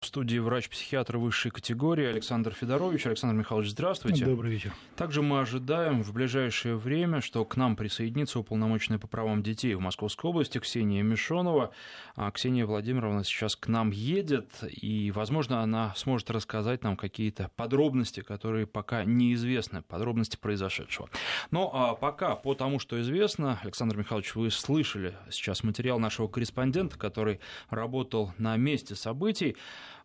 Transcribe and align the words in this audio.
В 0.00 0.06
студии 0.06 0.38
врач-психиатр 0.38 1.18
высшей 1.18 1.50
категории 1.50 2.06
Александр 2.06 2.54
Федорович. 2.54 3.06
Александр 3.06 3.36
Михайлович, 3.36 3.68
здравствуйте. 3.68 4.24
Добрый 4.24 4.50
вечер. 4.50 4.72
Также 4.96 5.20
мы 5.20 5.40
ожидаем 5.40 6.02
в 6.02 6.14
ближайшее 6.14 6.76
время, 6.76 7.20
что 7.20 7.44
к 7.44 7.54
нам 7.58 7.76
присоединится 7.76 8.38
уполномоченная 8.38 8.98
по 8.98 9.06
правам 9.06 9.42
детей 9.42 9.74
в 9.74 9.80
Московской 9.80 10.30
области 10.30 10.56
Ксения 10.56 11.02
Мишонова. 11.02 11.72
А 12.16 12.30
Ксения 12.30 12.64
Владимировна 12.64 13.24
сейчас 13.24 13.56
к 13.56 13.68
нам 13.68 13.90
едет, 13.90 14.48
и, 14.62 15.10
возможно, 15.10 15.60
она 15.60 15.92
сможет 15.96 16.30
рассказать 16.30 16.82
нам 16.82 16.96
какие-то 16.96 17.50
подробности, 17.56 18.20
которые 18.22 18.66
пока 18.66 19.04
неизвестны, 19.04 19.82
подробности 19.82 20.38
произошедшего. 20.38 21.10
Но 21.50 21.70
а 21.74 21.94
пока 21.94 22.36
по 22.36 22.54
тому, 22.54 22.78
что 22.78 22.98
известно, 23.02 23.60
Александр 23.62 23.98
Михайлович, 23.98 24.34
вы 24.34 24.50
слышали 24.50 25.14
сейчас 25.30 25.62
материал 25.62 25.98
нашего 25.98 26.26
корреспондента, 26.26 26.98
который 26.98 27.38
работал 27.68 28.32
на 28.38 28.56
месте 28.56 28.94
событий. 28.94 29.58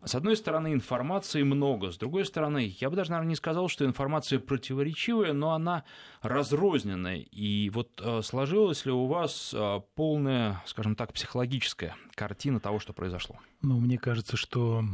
С 0.06 0.14
одной 0.14 0.36
стороны, 0.36 0.72
информации 0.72 1.42
много, 1.42 1.90
с 1.90 1.98
другой 1.98 2.24
стороны, 2.24 2.76
я 2.78 2.90
бы 2.90 2.94
даже, 2.94 3.10
наверное, 3.10 3.30
не 3.30 3.34
сказал, 3.34 3.68
что 3.68 3.84
информация 3.84 4.38
противоречивая, 4.38 5.32
но 5.32 5.50
она 5.50 5.82
разрозненная. 6.22 7.16
И 7.16 7.70
вот 7.70 8.00
э, 8.00 8.22
сложилась 8.22 8.86
ли 8.86 8.92
у 8.92 9.06
вас 9.06 9.52
э, 9.52 9.80
полная, 9.96 10.62
скажем 10.64 10.94
так, 10.94 11.12
психологическая 11.12 11.96
картина 12.14 12.60
того, 12.60 12.78
что 12.78 12.92
произошло? 12.92 13.40
Ну, 13.62 13.80
мне 13.80 13.98
кажется, 13.98 14.36
что 14.36 14.84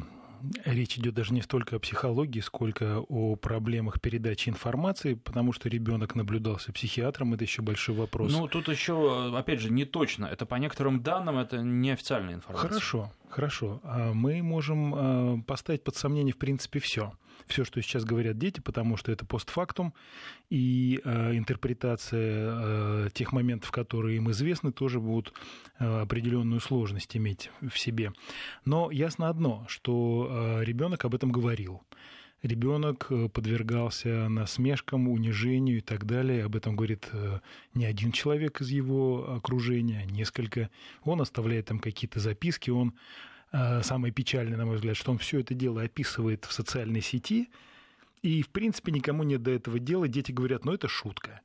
речь 0.65 0.99
идет 0.99 1.15
даже 1.15 1.33
не 1.33 1.43
столько 1.43 1.77
о 1.77 1.79
психологии, 1.79 2.41
сколько 2.41 3.01
о 3.01 3.37
проблемах 3.37 4.01
передачи 4.01 4.49
информации, 4.49 5.15
потому 5.15 5.53
что 5.53 5.69
ребенок 5.69 6.15
наблюдался 6.15 6.73
психиатром, 6.73 7.35
это 7.35 7.45
еще 7.45 7.63
большой 7.63 7.95
вопрос. 7.95 8.33
Ну, 8.33 8.49
тут 8.49 8.69
еще, 8.69 9.37
опять 9.37 9.61
же, 9.61 9.71
не 9.71 9.85
точно. 9.85 10.27
Это 10.27 10.47
по 10.47 10.57
некоторым 10.57 11.03
данным, 11.03 11.39
это 11.39 11.59
неофициальная 11.59 12.35
информация. 12.35 12.69
Хорошо, 12.69 13.13
хорошо. 13.29 13.81
А 13.85 14.13
мы 14.13 14.43
можем 14.43 14.95
а, 14.95 15.39
поставить 15.47 15.85
под 15.85 15.97
сомнение, 15.97 16.33
в 16.33 16.39
принципе, 16.39 16.81
все. 16.81 17.13
Все, 17.47 17.65
что 17.65 17.81
сейчас 17.83 18.05
говорят 18.05 18.39
дети, 18.39 18.61
потому 18.61 18.97
что 18.97 19.13
это 19.13 19.25
постфактум, 19.25 19.95
и 20.51 21.01
а, 21.05 21.37
интерпретация 21.37 23.11
тех 23.11 23.33
моментов, 23.33 23.71
которые 23.71 24.17
им 24.17 24.31
известны, 24.31 24.73
тоже 24.73 25.01
будут 25.01 25.33
определенную 25.79 26.61
сложность 26.61 27.17
иметь 27.17 27.51
в 27.61 27.79
себе. 27.79 28.13
Но 28.65 28.91
ясно 28.91 29.29
одно, 29.29 29.65
что 29.69 30.61
ребенок 30.63 31.05
об 31.05 31.15
этом 31.15 31.33
говорил 31.33 31.83
ребенок 32.43 33.11
подвергался 33.33 34.29
насмешкам, 34.29 35.09
унижению 35.09 35.79
и 35.79 35.81
так 35.81 36.07
далее. 36.07 36.45
Об 36.45 36.57
этом 36.57 36.77
говорит 36.77 37.09
не 37.75 37.85
один 37.85 38.13
человек 38.13 38.61
из 38.61 38.69
его 38.71 39.35
окружения, 39.37 40.01
а 40.01 40.11
несколько. 40.11 40.71
Он 41.05 41.21
оставляет 41.21 41.67
там 41.67 41.79
какие-то 41.79 42.21
записки, 42.21 42.71
он 42.71 42.95
самое 43.53 44.13
печальное, 44.13 44.57
на 44.57 44.67
мой 44.67 44.77
взгляд, 44.77 44.97
что 44.97 45.13
он 45.13 45.19
все 45.19 45.41
это 45.41 45.55
дело 45.55 45.83
описывает 45.83 46.45
в 46.45 46.53
социальной 46.53 47.03
сети, 47.03 47.51
и, 48.23 48.43
в 48.43 48.49
принципе, 48.49 48.93
никому 48.93 49.25
нет 49.25 49.43
до 49.43 49.51
этого 49.51 49.79
дела. 49.79 50.09
Дети 50.09 50.33
говорят, 50.33 50.65
ну, 50.65 50.73
это 50.73 50.89
шутка. 50.89 51.41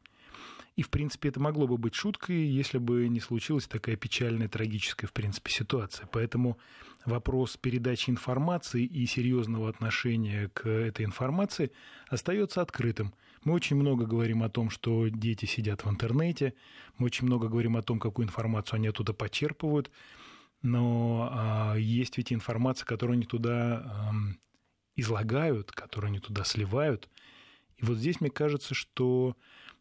И, 0.76 0.84
в 0.84 0.90
принципе, 0.92 1.30
это 1.30 1.40
могло 1.40 1.68
бы 1.68 1.78
быть 1.78 1.96
шуткой, 1.96 2.46
если 2.46 2.78
бы 2.78 3.08
не 3.08 3.20
случилась 3.20 3.66
такая 3.66 3.96
печальная, 3.96 4.48
трагическая, 4.48 5.08
в 5.08 5.12
принципе, 5.12 5.52
ситуация. 5.52 6.08
Поэтому 6.12 6.60
вопрос 7.04 7.58
передачи 7.58 8.12
информации 8.12 8.84
и 8.84 9.08
серьезного 9.08 9.70
отношения 9.70 10.50
к 10.54 10.70
этой 10.70 11.04
информации 11.04 11.72
остается 12.10 12.62
открытым. 12.62 13.16
Мы 13.44 13.54
очень 13.54 13.76
много 13.76 14.06
говорим 14.06 14.44
о 14.44 14.50
том, 14.50 14.70
что 14.70 15.08
дети 15.08 15.46
сидят 15.46 15.84
в 15.84 15.90
интернете, 15.90 16.54
мы 17.00 17.08
очень 17.08 17.26
много 17.26 17.48
говорим 17.48 17.76
о 17.76 17.82
том, 17.82 18.00
какую 18.00 18.28
информацию 18.28 18.78
они 18.78 18.88
оттуда 18.88 19.14
почерпывают, 19.14 19.90
но 20.62 21.30
а, 21.32 21.76
есть 21.76 22.18
ведь 22.18 22.34
информация, 22.34 22.86
которую 22.86 23.16
они 23.16 23.26
туда 23.26 23.84
а, 23.86 24.12
излагают, 24.96 25.72
которую 25.72 26.10
они 26.10 26.20
туда 26.20 26.44
сливают. 26.44 27.10
И 27.78 27.86
вот 27.86 27.98
здесь 27.98 28.20
мне 28.22 28.30
кажется, 28.30 28.74
что 28.74 29.36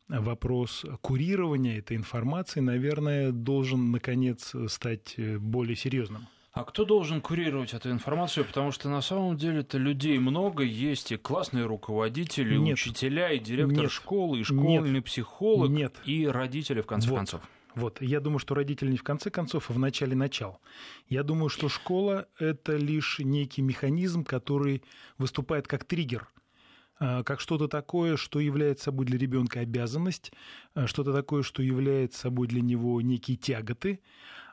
вопрос 0.09 0.85
курирования 1.01 1.79
этой 1.79 1.97
информации, 1.97 2.61
наверное, 2.61 3.33
должен, 3.33 3.91
наконец, 3.91 4.55
стать 4.69 5.15
э, 5.17 5.39
более 5.39 5.75
серьезным. 5.75 6.29
А 6.53 6.65
кто 6.65 6.87
должен 6.87 7.21
курировать 7.21 7.75
эту 7.75 7.91
информацию? 7.91 8.45
Потому 8.47 8.71
что 8.71 8.89
на 8.89 9.03
самом 9.03 9.37
деле-то 9.37 9.77
людей 9.77 10.19
много, 10.19 10.63
есть 10.63 11.13
и 11.13 11.17
классные 11.17 11.67
руководители, 11.67 12.55
и 12.55 12.73
учителя, 12.73 13.31
и 13.31 13.39
директор 13.39 13.83
нет, 13.83 13.91
школы, 13.91 14.41
и 14.41 14.43
школьный 14.43 14.91
нет, 14.91 15.05
психолог, 15.05 15.71
нет. 15.71 15.95
и 16.07 16.27
родители, 16.27 16.81
в 16.81 16.87
конце 16.87 17.11
вот. 17.11 17.17
концов. 17.17 17.43
Вот. 17.77 18.03
Я 18.03 18.19
думаю, 18.19 18.41
что 18.41 18.57
родители 18.57 18.91
не 18.91 18.97
в 18.97 19.05
конце 19.05 19.31
концов, 19.31 19.71
а 19.71 19.73
в 19.73 19.79
начале 19.79 20.17
начал. 20.17 20.59
Я 21.09 21.23
думаю, 21.23 21.49
что 21.49 21.69
школа– 21.69 22.27
это 22.41 22.77
лишь 22.77 23.21
некий 23.21 23.63
механизм, 23.63 24.25
который 24.25 24.83
выступает 25.19 25.69
как 25.69 25.85
триггер– 25.85 26.29
а, 26.99 27.23
как 27.23 27.41
что-то 27.41 27.69
такое, 27.69 28.17
что 28.17 28.41
является 28.41 28.85
собой 28.85 29.07
для 29.07 29.19
ребенка 29.19 29.61
обязанность, 29.61 30.33
а, 30.75 30.87
что-то 30.87 31.13
такое, 31.13 31.43
что 31.43 31.63
является 31.63 32.21
собой 32.21 32.47
для 32.49 32.63
него 32.63 33.01
некие 33.01 33.37
тяготы. 33.37 34.01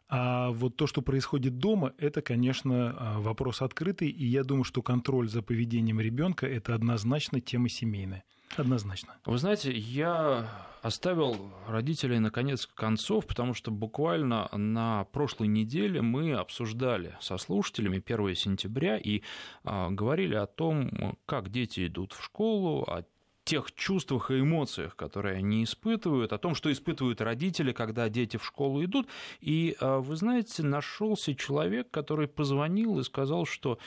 А 0.09 0.51
вот 0.51 0.75
то, 0.75 0.85
что 0.85 1.01
происходит 1.01 1.57
дома, 1.57 1.93
это, 1.97 2.21
конечно, 2.21 2.95
а, 2.97 3.19
вопрос 3.19 3.61
открытый, 3.61 4.09
и 4.09 4.25
я 4.25 4.43
думаю, 4.43 4.65
что 4.65 4.81
контроль 4.81 5.29
за 5.29 5.41
поведением 5.41 5.99
ребенка 5.99 6.45
это 6.45 6.75
однозначно 6.75 7.39
тема 7.39 7.69
семейная. 7.69 8.23
Однозначно. 8.55 9.15
Вы 9.25 9.37
знаете, 9.37 9.71
я 9.71 10.47
оставил 10.83 11.51
родителей 11.67 12.19
на 12.19 12.29
конец 12.29 12.67
концов, 12.67 13.25
потому 13.25 13.53
что 13.53 13.71
буквально 13.71 14.49
на 14.51 15.05
прошлой 15.05 15.47
неделе 15.47 16.01
мы 16.01 16.33
обсуждали 16.33 17.17
со 17.21 17.37
слушателями 17.37 18.03
1 18.05 18.35
сентября 18.35 18.97
и 18.97 19.21
а, 19.63 19.89
говорили 19.89 20.35
о 20.35 20.45
том, 20.45 21.17
как 21.25 21.49
дети 21.49 21.87
идут 21.87 22.11
в 22.11 22.23
школу, 22.23 22.83
о 22.83 23.05
тех 23.43 23.73
чувствах 23.73 24.31
и 24.31 24.39
эмоциях, 24.39 24.95
которые 24.95 25.37
они 25.37 25.63
испытывают, 25.63 26.31
о 26.33 26.37
том, 26.37 26.55
что 26.55 26.71
испытывают 26.71 27.21
родители, 27.21 27.71
когда 27.71 28.07
дети 28.09 28.37
в 28.37 28.45
школу 28.45 28.83
идут. 28.83 29.07
И, 29.41 29.75
а, 29.79 29.99
вы 29.99 30.15
знаете, 30.15 30.63
нашелся 30.63 31.35
человек, 31.35 31.89
который 31.91 32.27
позвонил 32.27 32.99
и 32.99 33.03
сказал, 33.03 33.45
что 33.45 33.79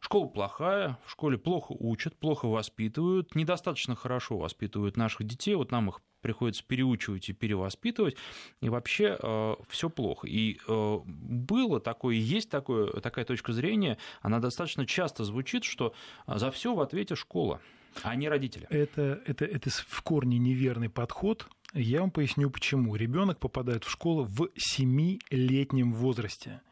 Школа 0.00 0.26
плохая, 0.26 0.98
в 1.04 1.10
школе 1.10 1.36
плохо 1.36 1.72
учат, 1.78 2.16
плохо 2.16 2.46
воспитывают, 2.46 3.34
недостаточно 3.34 3.94
хорошо 3.94 4.38
воспитывают 4.38 4.96
наших 4.96 5.24
детей, 5.24 5.54
вот 5.54 5.70
нам 5.70 5.90
их 5.90 6.00
приходится 6.22 6.64
переучивать 6.64 7.28
и 7.28 7.32
перевоспитывать, 7.32 8.16
и 8.60 8.68
вообще 8.68 9.18
э, 9.20 9.54
все 9.68 9.90
плохо. 9.90 10.26
И 10.26 10.58
э, 10.66 10.98
было 11.04 11.80
такое, 11.80 12.14
есть 12.16 12.50
такое, 12.50 12.90
такая 13.00 13.24
точка 13.24 13.52
зрения, 13.52 13.98
она 14.22 14.38
достаточно 14.38 14.86
часто 14.86 15.24
звучит, 15.24 15.64
что 15.64 15.94
за 16.26 16.50
все 16.50 16.74
в 16.74 16.80
ответе 16.80 17.14
школа, 17.14 17.60
а 18.02 18.14
не 18.14 18.28
родители. 18.28 18.66
Это, 18.70 19.20
это, 19.26 19.44
это 19.44 19.70
в 19.70 20.02
корне 20.02 20.38
неверный 20.38 20.88
подход. 20.88 21.46
Я 21.74 22.00
вам 22.00 22.10
поясню 22.10 22.50
почему. 22.50 22.96
Ребенок 22.96 23.38
попадает 23.38 23.84
в 23.84 23.90
школу 23.90 24.24
в 24.24 24.48
7-летнем 24.56 25.92
возрасте. 25.92 26.62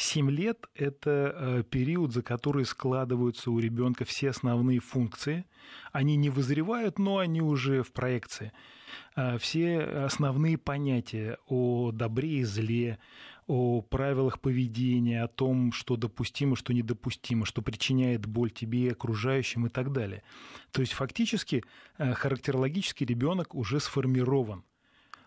7 0.00 0.30
лет– 0.30 0.64
это 0.76 1.34
э, 1.34 1.62
период, 1.68 2.12
за 2.12 2.22
который 2.22 2.64
складываются 2.64 3.50
у 3.50 3.58
ребенка 3.58 4.04
все 4.04 4.30
основные 4.30 4.78
функции. 4.78 5.44
Они 5.90 6.14
не 6.14 6.30
вызревают, 6.30 7.00
но 7.00 7.18
они 7.18 7.42
уже 7.42 7.82
в 7.82 7.92
проекции. 7.92 8.52
Э, 9.16 9.38
все 9.38 9.80
основные 9.80 10.56
понятия 10.56 11.38
о 11.48 11.90
добре 11.90 12.38
и 12.38 12.44
зле, 12.44 13.00
о 13.48 13.82
правилах 13.82 14.40
поведения, 14.40 15.24
о 15.24 15.26
том, 15.28 15.72
что 15.72 15.96
допустимо, 15.96 16.54
что 16.54 16.72
недопустимо, 16.72 17.44
что 17.44 17.60
причиняет 17.60 18.24
боль 18.24 18.52
тебе 18.52 18.84
и 18.84 18.90
окружающим 18.90 19.66
и 19.66 19.68
так 19.68 19.90
далее. 19.90 20.22
То 20.70 20.80
есть 20.80 20.92
фактически 20.92 21.64
э, 21.98 22.14
характерологически 22.14 23.02
ребенок 23.02 23.52
уже 23.56 23.80
сформирован. 23.80 24.62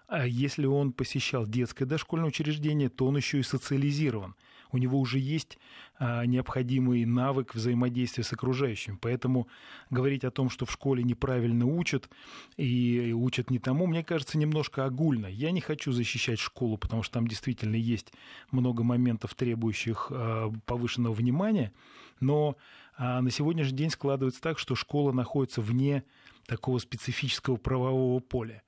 А 0.08 0.26
если 0.26 0.66
он 0.66 0.94
посещал 0.94 1.46
детское 1.46 1.86
дошкольное 1.86 2.30
учреждение, 2.30 2.88
то 2.88 3.08
он 3.08 3.18
еще 3.18 3.40
и 3.40 3.44
социализирован 3.44 4.36
у 4.72 4.78
него 4.78 5.00
уже 5.00 5.20
есть 5.20 5.58
а, 5.98 6.26
необходимый 6.26 7.06
навык 7.06 7.56
взаимодействия 7.56 8.24
с 8.24 8.34
окружающим. 8.34 8.98
Поэтому 8.98 9.48
говорить 9.90 10.24
о 10.24 10.32
том, 10.32 10.50
что 10.50 10.66
в 10.66 10.72
школе 10.72 11.04
неправильно 11.04 11.66
учат 11.66 12.10
и 12.58 13.14
учат 13.16 13.50
не 13.50 13.60
тому, 13.60 13.88
мне 13.88 14.04
кажется, 14.04 14.38
немножко 14.38 14.86
огульно. 14.86 15.28
Я 15.28 15.52
не 15.52 15.62
хочу 15.62 15.92
защищать 15.92 16.40
школу, 16.40 16.78
потому 16.78 17.04
что 17.04 17.16
там 17.16 17.28
действительно 17.28 17.76
есть 17.76 18.14
много 18.52 18.84
моментов, 18.84 19.36
требующих 19.36 20.08
а, 20.12 20.52
повышенного 20.66 21.14
внимания, 21.14 21.74
но 22.20 22.56
а, 22.98 23.22
на 23.22 23.32
сегодняшний 23.32 23.78
день 23.78 23.90
складывается 23.90 24.42
так, 24.42 24.60
что 24.60 24.76
школа 24.76 25.12
находится 25.12 25.62
вне 25.62 26.04
такого 26.46 26.80
специфического 26.80 27.58
правового 27.58 28.20
поля. 28.20 28.64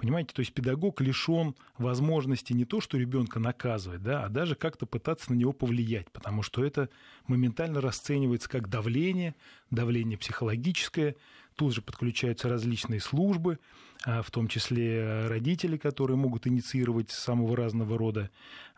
Понимаете, 0.00 0.32
то 0.32 0.40
есть 0.40 0.54
педагог 0.54 1.02
лишен 1.02 1.54
возможности 1.76 2.54
не 2.54 2.64
то, 2.64 2.80
что 2.80 2.96
ребенка 2.96 3.38
наказывать, 3.38 4.02
да, 4.02 4.24
а 4.24 4.30
даже 4.30 4.54
как-то 4.54 4.86
пытаться 4.86 5.30
на 5.30 5.36
него 5.36 5.52
повлиять, 5.52 6.10
потому 6.10 6.42
что 6.42 6.64
это 6.64 6.88
моментально 7.26 7.82
расценивается 7.82 8.48
как 8.48 8.70
давление, 8.70 9.34
давление 9.70 10.16
психологическое, 10.16 11.16
тут 11.54 11.74
же 11.74 11.82
подключаются 11.82 12.48
различные 12.48 12.98
службы, 12.98 13.58
а, 14.06 14.22
в 14.22 14.30
том 14.30 14.48
числе 14.48 15.26
родители, 15.26 15.76
которые 15.76 16.16
могут 16.16 16.46
инициировать 16.46 17.10
самого 17.10 17.54
разного 17.54 17.98
рода 17.98 18.30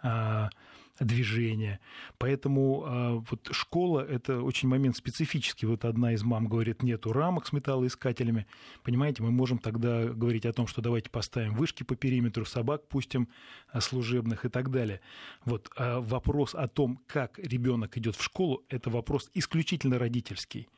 а, 0.02 0.50
движения. 1.00 1.80
Поэтому 2.18 2.84
а, 2.84 3.24
вот 3.30 3.48
школа– 3.52 4.00
это 4.08 4.42
очень 4.42 4.68
момент 4.68 4.96
специфический. 4.96 5.66
Вот 5.66 5.84
одна 5.84 6.12
из 6.12 6.22
мам 6.22 6.46
говорит, 6.46 6.82
нету 6.82 7.12
рамок 7.12 7.46
с 7.46 7.52
металлоискателями. 7.52 8.46
Понимаете, 8.82 9.22
мы 9.22 9.30
можем 9.30 9.58
тогда 9.58 10.04
говорить 10.04 10.46
о 10.46 10.52
том, 10.52 10.66
что 10.66 10.82
давайте 10.82 11.10
поставим 11.10 11.54
вышки 11.54 11.82
по 11.82 11.96
периметру, 11.96 12.44
собак 12.44 12.88
пустим 12.88 13.28
а, 13.68 13.80
служебных 13.80 14.44
и 14.44 14.48
так 14.48 14.70
далее. 14.70 15.00
Вот 15.44 15.70
а 15.76 16.00
вопрос 16.00 16.54
о 16.54 16.68
том, 16.68 17.00
как 17.06 17.38
ребенок 17.38 17.96
идет 17.96 18.16
в 18.16 18.22
школу, 18.22 18.64
это 18.68 18.90
вопрос 18.90 19.30
исключительно 19.34 19.98
родительский 19.98 20.68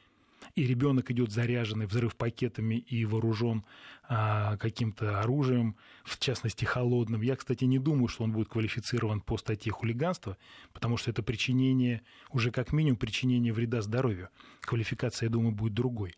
и 0.55 0.67
ребенок 0.67 1.11
идет 1.11 1.31
заряженный 1.31 1.87
взрыв 1.87 2.17
пакетами 2.17 2.77
и 2.77 3.05
вооружен 3.05 3.65
а, 4.09 4.57
каким-то 4.57 5.21
оружием, 5.21 5.77
в 6.05 6.19
частности 6.19 6.65
холодным. 6.65 7.23
Я, 7.23 7.37
кстати, 7.37 7.65
не 7.65 7.79
думаю, 7.79 8.09
что 8.09 8.25
он 8.25 8.33
будет 8.33 8.49
квалифицирован 8.49 9.21
по 9.21 9.39
статье 9.39 9.73
хулиганства, 9.73 10.37
потому 10.73 10.97
что 10.97 11.11
это 11.11 11.23
причинение, 11.23 12.03
уже 12.31 12.51
как 12.51 12.73
минимум 12.73 12.97
причинение 12.97 13.53
вреда 13.53 13.83
здоровью. 13.83 14.29
Квалификация, 14.61 15.27
я 15.27 15.31
думаю, 15.31 15.53
будет 15.53 15.75
другой. 15.75 16.15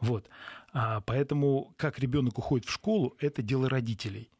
Вот. 0.00 0.28
А, 0.72 1.00
поэтому 1.00 1.74
как 1.76 1.98
ребенок 1.98 2.38
уходит 2.38 2.66
в 2.66 2.72
школу, 2.72 3.16
это 3.18 3.42
дело 3.42 3.68
родителей. 3.68 4.30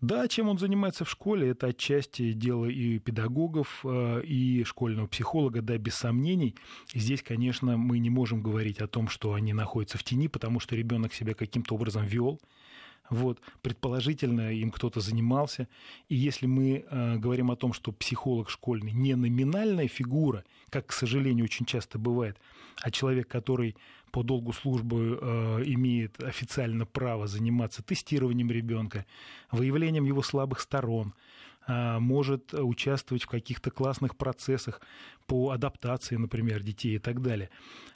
Да, 0.00 0.28
чем 0.28 0.48
он 0.48 0.58
занимается 0.58 1.04
в 1.04 1.10
школе, 1.10 1.50
это 1.50 1.68
отчасти 1.68 2.32
дело 2.32 2.64
и 2.64 2.98
педагогов, 2.98 3.80
э, 3.84 4.22
и 4.24 4.64
школьного 4.64 5.06
психолога, 5.06 5.60
да, 5.60 5.76
без 5.76 5.94
сомнений. 5.94 6.56
Здесь, 6.94 7.22
конечно, 7.22 7.76
мы 7.76 7.98
не 7.98 8.08
можем 8.08 8.42
говорить 8.42 8.78
о 8.78 8.88
том, 8.88 9.08
что 9.08 9.34
они 9.34 9.52
находятся 9.52 9.98
в 9.98 10.02
тени, 10.02 10.28
потому 10.28 10.58
что 10.58 10.74
ребенок 10.74 11.12
себя 11.12 11.34
каким-то 11.34 11.74
образом 11.74 12.06
вел, 12.06 12.40
вот, 13.10 13.40
предположительно, 13.60 14.52
им 14.52 14.70
кто-то 14.70 15.00
занимался. 15.00 15.68
И 16.08 16.14
если 16.14 16.46
мы 16.46 16.84
э, 16.88 17.16
говорим 17.16 17.50
о 17.50 17.56
том, 17.56 17.72
что 17.72 17.92
психолог 17.92 18.48
школьный 18.48 18.92
не 18.92 19.14
номинальная 19.16 19.88
фигура, 19.88 20.44
как, 20.70 20.86
к 20.86 20.92
сожалению, 20.92 21.44
очень 21.44 21.66
часто 21.66 21.98
бывает, 21.98 22.38
а 22.80 22.90
человек, 22.90 23.26
который 23.28 23.76
по 24.12 24.22
долгу 24.22 24.52
службы 24.52 25.18
э, 25.20 25.62
имеет 25.66 26.22
официально 26.22 26.86
право 26.86 27.26
заниматься 27.26 27.82
тестированием 27.82 28.50
ребенка, 28.50 29.04
выявлением 29.50 30.04
его 30.04 30.22
слабых 30.22 30.60
сторон, 30.60 31.12
может 32.00 32.52
участвовать 32.54 33.22
в 33.24 33.28
каких-то 33.28 33.70
классных 33.70 34.16
процессах 34.16 34.80
по 35.26 35.50
адаптации, 35.50 36.16
например, 36.16 36.62
детей 36.62 36.96
и 36.96 36.98
так 36.98 37.22
далее. 37.22 37.50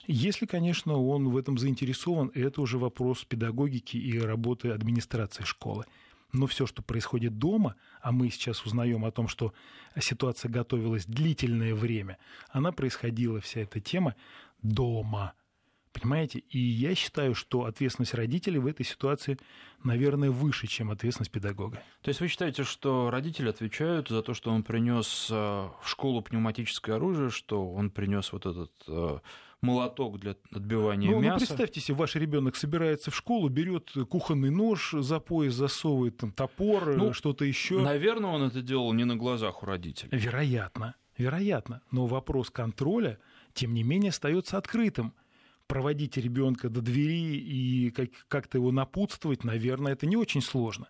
Если, 0.06 0.46
конечно, 0.46 0.94
он 0.96 1.28
в 1.28 1.36
этом 1.36 1.58
заинтересован, 1.58 2.30
это 2.34 2.60
уже 2.60 2.78
вопрос 2.78 3.24
педагогики 3.24 3.96
и 3.96 4.18
работы 4.18 4.70
администрации 4.70 5.44
школы. 5.44 5.86
Но 6.32 6.46
все, 6.46 6.66
что 6.66 6.82
происходит 6.82 7.38
дома, 7.38 7.76
а 8.02 8.12
мы 8.12 8.28
сейчас 8.28 8.64
узнаем 8.66 9.04
о 9.04 9.10
том, 9.12 9.28
что 9.28 9.52
ситуация 9.98 10.50
готовилась 10.50 11.06
длительное 11.06 11.74
время, 11.74 12.18
она 12.50 12.72
происходила, 12.72 13.40
вся 13.40 13.60
эта 13.60 13.80
тема, 13.80 14.14
дома– 14.62 15.32
Понимаете? 15.94 16.41
И 16.50 16.58
я 16.58 16.94
считаю, 16.94 17.35
что 17.35 17.64
ответственность 17.64 18.14
родителей 18.14 18.58
в 18.58 18.67
этой 18.67 18.85
ситуации, 18.85 19.38
наверное, 19.85 20.31
выше, 20.31 20.67
чем 20.67 20.91
ответственность 20.91 21.31
педагога. 21.31 21.81
То 22.02 22.08
есть 22.08 22.20
вы 22.20 22.26
считаете, 22.26 22.64
что 22.64 23.11
родители 23.11 23.49
отвечают 23.49 24.08
за 24.08 24.23
то, 24.23 24.35
что 24.35 24.50
он 24.50 24.64
принес 24.64 25.29
э, 25.31 25.35
в 25.35 25.88
школу 25.88 26.20
пневматическое 26.20 26.96
оружие, 26.96 27.31
что 27.31 27.70
он 27.70 27.91
принес 27.91 28.32
вот 28.32 28.44
этот 28.44 28.73
э, 28.88 29.19
молоток 29.61 30.19
для 30.19 30.35
отбивания 30.52 31.11
ну, 31.11 31.20
мяса. 31.20 31.32
Ну, 31.35 31.38
представьте 31.38 31.81
себе, 31.81 31.96
ваш 31.96 32.17
ребенок 32.17 32.56
собирается 32.56 33.12
в 33.12 33.17
школу, 33.17 33.49
берет 33.49 33.93
кухонный 34.11 34.50
нож 34.50 34.94
за 34.99 35.20
пояс, 35.20 35.55
засовывает 35.55 36.17
там 36.17 36.32
топор, 36.32 36.96
ну, 36.96 37.12
что-то 37.12 37.44
еще. 37.44 37.81
Наверное, 37.81 38.31
он 38.31 38.43
это 38.43 38.62
делал 38.62 38.93
не 38.93 39.05
на 39.05 39.14
глазах 39.14 39.62
у 39.62 39.67
родителей. 39.67 40.11
Вероятно, 40.12 40.96
вероятно. 41.17 41.82
Но 41.93 42.06
вопрос 42.06 42.50
контроля, 42.50 43.20
тем 43.52 43.75
не 43.75 43.85
менее, 43.85 44.11
остается 44.11 44.58
открытым 44.58 45.14
проводить 45.66 46.16
ребенка 46.16 46.69
до 46.69 46.81
двери 46.81 47.37
и 47.37 47.90
как-то 48.28 48.58
его 48.58 48.72
напутствовать, 48.72 49.44
наверное, 49.44 49.93
это 49.93 50.06
не 50.06 50.16
очень 50.16 50.43
сложно. 50.43 50.88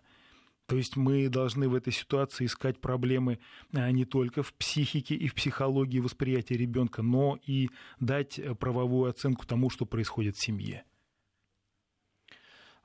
То 0.67 0.77
есть 0.77 0.95
мы 0.95 1.29
должны 1.29 1.69
в 1.69 1.75
этой 1.75 1.93
ситуации 1.93 2.45
искать 2.45 2.79
проблемы 2.81 3.39
а, 3.73 3.91
не 3.91 4.03
только 4.03 4.41
в 4.41 4.53
психике 4.53 5.15
и 5.15 5.27
в 5.27 5.35
психологии 5.35 5.99
восприятия 5.99 6.57
ребенка, 6.57 7.03
но 7.03 7.37
и 7.45 7.69
дать 7.99 8.39
правовую 8.59 9.09
оценку 9.09 9.45
тому, 9.45 9.69
что 9.69 9.85
происходит 9.85 10.35
в 10.35 10.41
семье. 10.41 10.83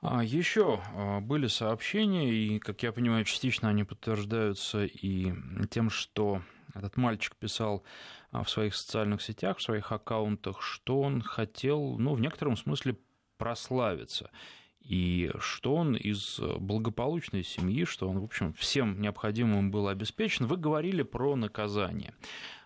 А 0.01 0.23
Еще 0.23 0.81
а, 0.93 1.21
были 1.21 1.47
сообщения, 1.47 2.31
и, 2.31 2.59
как 2.59 2.81
я 2.83 2.91
понимаю, 2.91 3.25
частично 3.25 3.69
они 3.69 3.83
подтверждаются 3.83 4.85
и 4.85 5.33
тем, 5.69 5.89
что 5.89 6.41
этот 6.73 6.97
мальчик 6.97 7.35
писал 7.35 7.83
а, 8.31 8.43
в 8.43 8.49
своих 8.49 8.75
социальных 8.75 9.21
сетях, 9.21 9.57
в 9.57 9.61
своих 9.61 9.91
аккаунтах, 9.91 10.61
что 10.61 11.01
он 11.01 11.21
хотел, 11.21 11.97
ну, 11.97 12.13
в 12.13 12.21
некотором 12.21 12.57
смысле 12.57 12.97
прославиться. 13.37 14.31
И 14.79 15.31
что 15.39 15.75
он 15.75 15.95
из 15.95 16.39
благополучной 16.39 17.43
семьи, 17.43 17.85
что 17.85 18.09
он, 18.09 18.19
в 18.19 18.23
общем, 18.23 18.53
всем 18.53 18.99
необходимым 18.99 19.69
был 19.69 19.87
обеспечен. 19.87 20.47
Вы 20.47 20.57
говорили 20.57 21.03
про 21.03 21.35
наказание. 21.35 22.15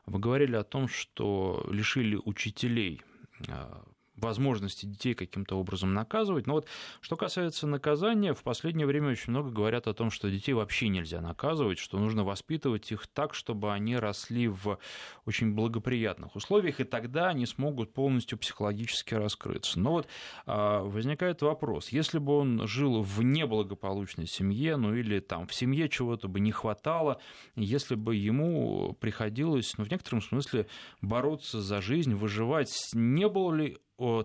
Вы 0.05 0.19
говорили 0.19 0.55
о 0.55 0.63
том, 0.63 0.87
что 0.87 1.67
лишили 1.69 2.15
учителей 2.15 3.01
а, 3.49 3.83
возможности 4.17 4.85
детей 4.85 5.13
каким-то 5.13 5.57
образом 5.57 5.93
наказывать. 5.93 6.47
Но 6.47 6.53
вот 6.53 6.67
что 7.01 7.15
касается 7.15 7.67
наказания, 7.67 8.33
в 8.33 8.43
последнее 8.43 8.87
время 8.87 9.09
очень 9.11 9.31
много 9.31 9.49
говорят 9.49 9.87
о 9.87 9.93
том, 9.93 10.11
что 10.11 10.29
детей 10.29 10.53
вообще 10.53 10.89
нельзя 10.89 11.21
наказывать, 11.21 11.79
что 11.79 11.99
нужно 11.99 12.23
воспитывать 12.23 12.91
их 12.91 13.07
так, 13.07 13.33
чтобы 13.33 13.73
они 13.73 13.97
росли 13.97 14.47
в 14.47 14.79
очень 15.25 15.53
благоприятных 15.53 16.35
условиях, 16.35 16.79
и 16.79 16.83
тогда 16.83 17.29
они 17.29 17.45
смогут 17.45 17.93
полностью 17.93 18.37
психологически 18.37 19.13
раскрыться. 19.13 19.79
Но 19.79 19.91
вот 19.91 20.07
а, 20.45 20.83
возникает 20.83 21.41
вопрос, 21.41 21.89
если 21.89 22.19
бы 22.19 22.37
он 22.37 22.67
жил 22.67 23.01
в 23.01 23.21
неблагополучной 23.21 24.27
семье, 24.27 24.77
ну 24.77 24.93
или 24.93 25.19
там 25.19 25.47
в 25.47 25.53
семье 25.53 25.89
чего-то 25.89 26.27
бы 26.27 26.39
не 26.39 26.51
хватало, 26.51 27.19
если 27.55 27.95
бы 27.95 28.15
ему 28.15 28.95
приходилось, 28.99 29.77
ну, 29.77 29.83
в 29.83 29.91
некотором 29.91 30.21
смысле 30.21 30.67
бороться 31.01 31.61
за 31.61 31.81
жизнь, 31.81 32.13
выживать, 32.13 32.73
не 32.93 33.27
было 33.27 33.53
ли 33.53 33.77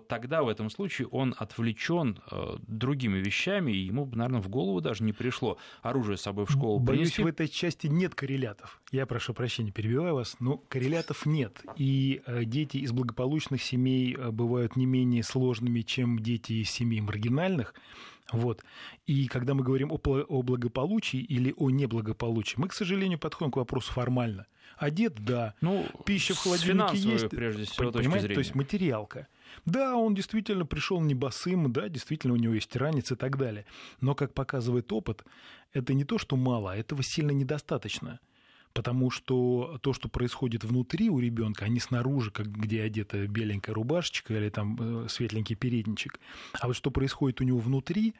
тогда 0.07 0.43
в 0.43 0.49
этом 0.49 0.69
случае 0.69 1.07
он 1.07 1.33
отвлечен 1.37 2.19
э, 2.29 2.57
другими 2.67 3.19
вещами, 3.19 3.71
и 3.71 3.77
ему, 3.77 4.05
наверное, 4.05 4.41
в 4.41 4.49
голову 4.49 4.81
даже 4.81 5.03
не 5.03 5.13
пришло 5.13 5.57
оружие 5.81 6.17
с 6.17 6.21
собой 6.21 6.45
в 6.45 6.51
школу 6.51 6.79
Боюсь, 6.79 7.13
принести. 7.13 7.23
в 7.23 7.27
этой 7.27 7.47
части 7.47 7.87
нет 7.87 8.13
коррелятов. 8.13 8.81
Я 8.91 9.05
прошу 9.05 9.33
прощения, 9.33 9.71
перебиваю 9.71 10.15
вас, 10.15 10.35
но 10.39 10.57
коррелятов 10.57 11.25
нет. 11.25 11.63
И 11.77 12.21
э, 12.25 12.43
дети 12.43 12.77
из 12.77 12.91
благополучных 12.91 13.63
семей 13.63 14.15
э, 14.15 14.31
бывают 14.31 14.75
не 14.75 14.85
менее 14.85 15.23
сложными, 15.23 15.81
чем 15.81 16.19
дети 16.19 16.53
из 16.53 16.69
семей 16.69 16.99
маргинальных. 16.99 17.73
Вот. 18.31 18.63
И 19.07 19.27
когда 19.27 19.53
мы 19.53 19.63
говорим 19.63 19.91
о 19.91 20.41
благополучии 20.41 21.19
или 21.19 21.53
о 21.57 21.69
неблагополучии, 21.69 22.55
мы, 22.57 22.67
к 22.67 22.73
сожалению, 22.73 23.19
подходим 23.19 23.51
к 23.51 23.57
вопросу 23.57 23.91
формально. 23.91 24.47
Одет, 24.77 25.15
да. 25.19 25.53
Ну, 25.61 25.85
Пища 26.05 26.33
в 26.33 26.39
холодильнике 26.39 26.97
есть. 26.97 27.29
прежде 27.29 27.65
всего, 27.65 27.91
понимаете, 27.91 28.33
то 28.33 28.39
есть 28.39 28.55
материалка. 28.55 29.27
Да, 29.65 29.95
он 29.95 30.15
действительно 30.15 30.65
пришел 30.65 31.01
не 31.01 31.13
босым, 31.13 31.71
да, 31.71 31.89
действительно 31.89 32.33
у 32.33 32.37
него 32.37 32.53
есть 32.53 32.75
ранец 32.75 33.11
и 33.11 33.15
так 33.15 33.37
далее. 33.37 33.65
Но, 33.99 34.15
как 34.15 34.33
показывает 34.33 34.91
опыт, 34.91 35.23
это 35.73 35.93
не 35.93 36.03
то, 36.03 36.17
что 36.17 36.35
мало, 36.35 36.71
а 36.71 36.75
этого 36.75 37.03
сильно 37.03 37.31
недостаточно. 37.31 38.19
Потому 38.73 39.09
что 39.09 39.79
то, 39.81 39.91
что 39.91 40.07
происходит 40.07 40.63
внутри 40.63 41.09
у 41.09 41.19
ребенка, 41.19 41.65
а 41.65 41.67
не 41.67 41.81
снаружи, 41.81 42.31
как, 42.31 42.47
где 42.47 42.83
одета 42.83 43.27
беленькая 43.27 43.75
рубашечка 43.75 44.33
или 44.33 44.49
там 44.49 44.77
э, 44.79 45.09
светленький 45.09 45.57
передничек, 45.57 46.19
а 46.53 46.67
вот 46.67 46.77
что 46.77 46.89
происходит 46.89 47.41
у 47.41 47.43
него 47.43 47.59
внутри, 47.59 48.15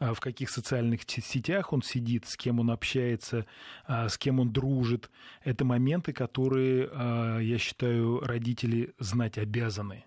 а 0.00 0.14
в 0.14 0.20
каких 0.20 0.50
социальных 0.50 1.02
сетях 1.06 1.72
он 1.72 1.82
сидит, 1.82 2.26
с 2.26 2.36
кем 2.36 2.58
он 2.58 2.72
общается, 2.72 3.46
а, 3.86 4.08
с 4.08 4.18
кем 4.18 4.40
он 4.40 4.52
дружит. 4.52 5.10
Это 5.44 5.64
моменты, 5.64 6.12
которые, 6.12 6.90
я 7.40 7.58
считаю, 7.58 8.18
родители 8.18 8.94
знать 8.98 9.38
обязаны. 9.38 10.04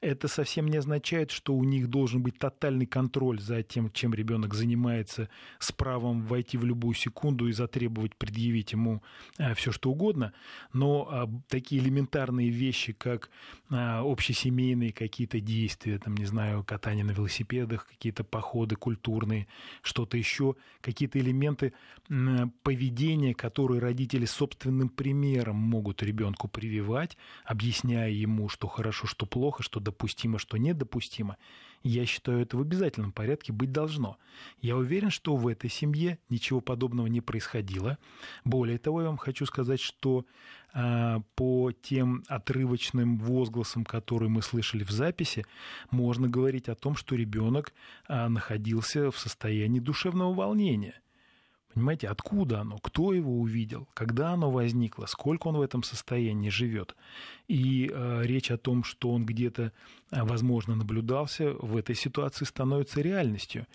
Это 0.00 0.28
совсем 0.28 0.66
не 0.66 0.78
означает, 0.78 1.30
что 1.30 1.54
у 1.54 1.64
них 1.64 1.88
должен 1.88 2.22
быть 2.22 2.38
тотальный 2.38 2.86
контроль 2.86 3.40
за 3.40 3.62
тем, 3.62 3.90
чем 3.92 4.14
ребенок 4.14 4.54
занимается, 4.54 5.28
с 5.58 5.72
правом 5.72 6.22
войти 6.22 6.58
в 6.58 6.64
любую 6.64 6.94
секунду 6.94 7.48
и 7.48 7.52
затребовать, 7.52 8.16
предъявить 8.16 8.72
ему 8.72 9.02
э, 9.38 9.54
все 9.54 9.72
что 9.72 9.90
угодно. 9.90 10.32
Но 10.72 11.08
а, 11.10 11.30
такие 11.48 11.82
элементарные 11.82 12.50
вещи, 12.50 12.92
как 12.92 13.30
а, 13.70 14.00
общесемейные 14.00 14.92
какие-то 14.92 15.40
действия, 15.40 15.98
там, 15.98 16.16
не 16.16 16.26
знаю, 16.26 16.64
катание 16.64 17.04
на 17.04 17.12
велосипедах, 17.12 17.86
какие-то 17.86 18.24
походы 18.24 18.76
культурные, 18.76 19.46
что-то 19.82 20.16
еще, 20.16 20.56
какие-то 20.80 21.18
элементы 21.18 21.72
поведения, 22.62 23.34
которые 23.34 23.80
родители 23.80 24.26
собственным 24.26 24.88
примером 24.88 25.56
могут 25.56 26.02
ребенку 26.02 26.48
прививать, 26.48 27.16
объясняя 27.44 28.10
ему, 28.10 28.48
что 28.48 28.68
хорошо, 28.68 29.06
что 29.06 29.24
плохо, 29.24 29.62
что 29.72 29.80
допустимо, 29.80 30.38
что 30.38 30.58
недопустимо, 30.58 31.38
я 31.82 32.04
считаю, 32.04 32.40
это 32.40 32.58
в 32.58 32.60
обязательном 32.60 33.10
порядке 33.10 33.54
быть 33.54 33.72
должно. 33.72 34.18
Я 34.60 34.76
уверен, 34.76 35.08
что 35.08 35.34
в 35.34 35.48
этой 35.48 35.70
семье 35.70 36.18
ничего 36.28 36.60
подобного 36.60 37.06
не 37.06 37.22
происходило. 37.22 37.96
Более 38.44 38.78
того, 38.78 39.00
я 39.00 39.08
вам 39.08 39.16
хочу 39.16 39.46
сказать, 39.46 39.80
что 39.80 40.26
а, 40.74 41.22
по 41.36 41.72
тем 41.72 42.22
отрывочным 42.28 43.16
возгласам, 43.16 43.86
которые 43.86 44.28
мы 44.28 44.42
слышали 44.42 44.84
в 44.84 44.90
записи, 44.90 45.46
можно 45.90 46.28
говорить 46.28 46.68
о 46.68 46.74
том, 46.74 46.94
что 46.94 47.16
ребенок 47.16 47.72
а, 48.06 48.28
находился 48.28 49.10
в 49.10 49.18
состоянии 49.18 49.80
душевного 49.80 50.34
волнения. 50.34 51.00
Понимаете, 51.74 52.08
откуда 52.08 52.60
оно, 52.60 52.78
кто 52.78 53.14
его 53.14 53.40
увидел, 53.40 53.88
когда 53.94 54.32
оно 54.32 54.50
возникло, 54.50 55.06
сколько 55.06 55.48
он 55.48 55.56
в 55.56 55.62
этом 55.62 55.82
состоянии 55.82 56.50
живет. 56.50 56.94
И 57.48 57.90
э, 57.92 58.22
речь 58.24 58.50
о 58.50 58.58
том, 58.58 58.84
что 58.84 59.10
он 59.10 59.24
где-то, 59.24 59.72
э, 60.10 60.22
возможно, 60.22 60.74
наблюдался, 60.74 61.54
в 61.54 61.76
этой 61.76 61.94
ситуации 61.94 62.44
становится 62.44 63.00
реальностью. 63.00 63.66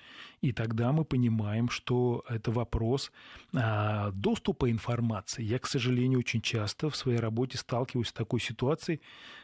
И 0.42 0.52
тогда 0.52 0.92
мы 0.92 1.06
понимаем, 1.06 1.70
что 1.70 2.24
это 2.30 2.52
вопрос 2.52 3.12
э, 3.54 4.12
доступа 4.14 4.70
информации. 4.70 5.44
Я, 5.44 5.58
к 5.58 5.66
сожалению, 5.66 6.20
очень 6.20 6.42
часто 6.42 6.90
в 6.90 6.96
своей 6.96 7.20
работе 7.20 7.58
сталкиваюсь 7.58 8.10
с 8.10 8.14
такой 8.14 8.40
ситуацией, 8.40 9.02